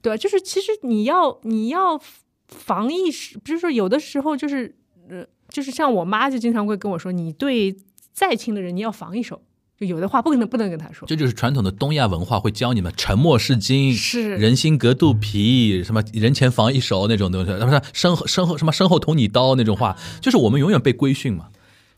[0.00, 0.16] 对吧？
[0.16, 2.00] 就是其实你要你要
[2.48, 4.74] 防意识，不是说有的时候就是
[5.10, 7.76] 呃，就是像我妈就经常会跟我说，你对
[8.14, 9.42] 再亲的人你要防一手。
[9.78, 21.48] 就有的话不可能不能跟他说，这就是传统的东亚文化会教你们沉默是金，是人心隔肚皮，什么人前防一手那种东西，不是身后身后什么身后捅你刀那种话，就是我们永远被规训嘛。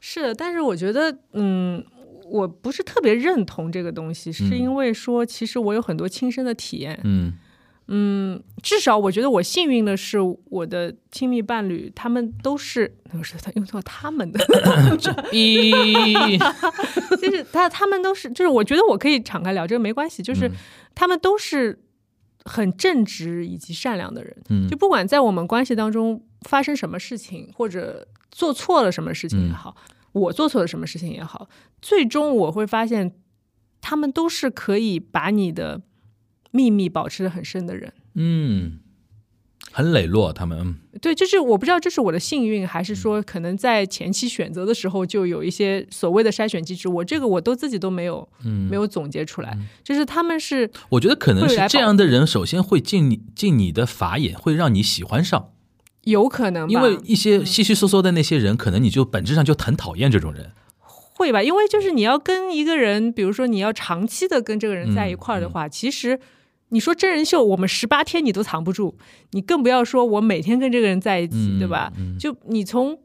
[0.00, 1.84] 是，但是我觉得，嗯，
[2.28, 7.28] 我不是特别认同这个东西，是因为说其实我有很多亲身的体验，嗯。
[7.28, 7.32] 嗯，
[8.62, 10.18] 至少我觉得我幸运的是，
[10.50, 14.38] 我的亲密伴侣他们都是，那是他用错他们的，
[14.98, 15.10] 就
[17.32, 20.50] 是他他们都是，就是我觉得我可以敞开聊这个没关系，就是
[20.94, 21.82] 他们都是
[22.44, 24.36] 很正直以及善良的人，
[24.68, 29.74] 就不管在我们关系当中发生什么事情，或者做错了什么事情也好，
[30.12, 31.48] 我做错了什么事情也好，
[31.80, 33.14] 最终我会发现，
[33.80, 35.80] 他们都是可以把你的。
[36.50, 38.78] 秘密保持的很深的人，嗯，
[39.70, 40.32] 很磊落。
[40.32, 46.88] 他们对，就是我不知道这是我的幸运，还是说可能在前期选择的时候就有一些所谓的筛选机制。
[46.88, 49.56] 我这个我都自己都没有，嗯，没有总结出来。
[49.84, 55.50] 就是他们是，我觉得可能是这样的人，首先会进你进你的法眼，会让你喜欢上，
[56.04, 60.52] 有可能，因为一些稀稀嗦嗦的那些人，可能你就本质上就很讨厌这种人。
[60.80, 66.20] 会吧，因为就是你要跟一个人，比如说你要长期的跟这个人在一块儿的话，其实
[66.70, 68.94] 你说真人秀，我们十八天你都藏不住，
[69.30, 71.92] 你更不要说我每天跟这个人在一起，对吧？
[72.18, 72.98] 就你从。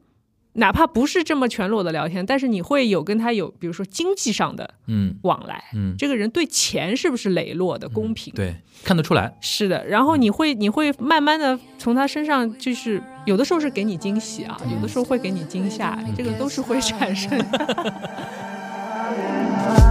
[0.56, 8.32] 哪怕不是这么全裸的聊天，但是你会有跟他有，比如说经济上的嗯往来，嗯，这个人对钱是不是磊落的、公平？
[8.34, 8.54] 对，
[8.84, 9.36] 看得出来。
[9.40, 17.36] 是的，然后你会你会慢慢的从他身上，就是有的时候是给你惊喜啊，有的时候会给你惊吓，这个都是会产生。
[17.36, 17.94] 的。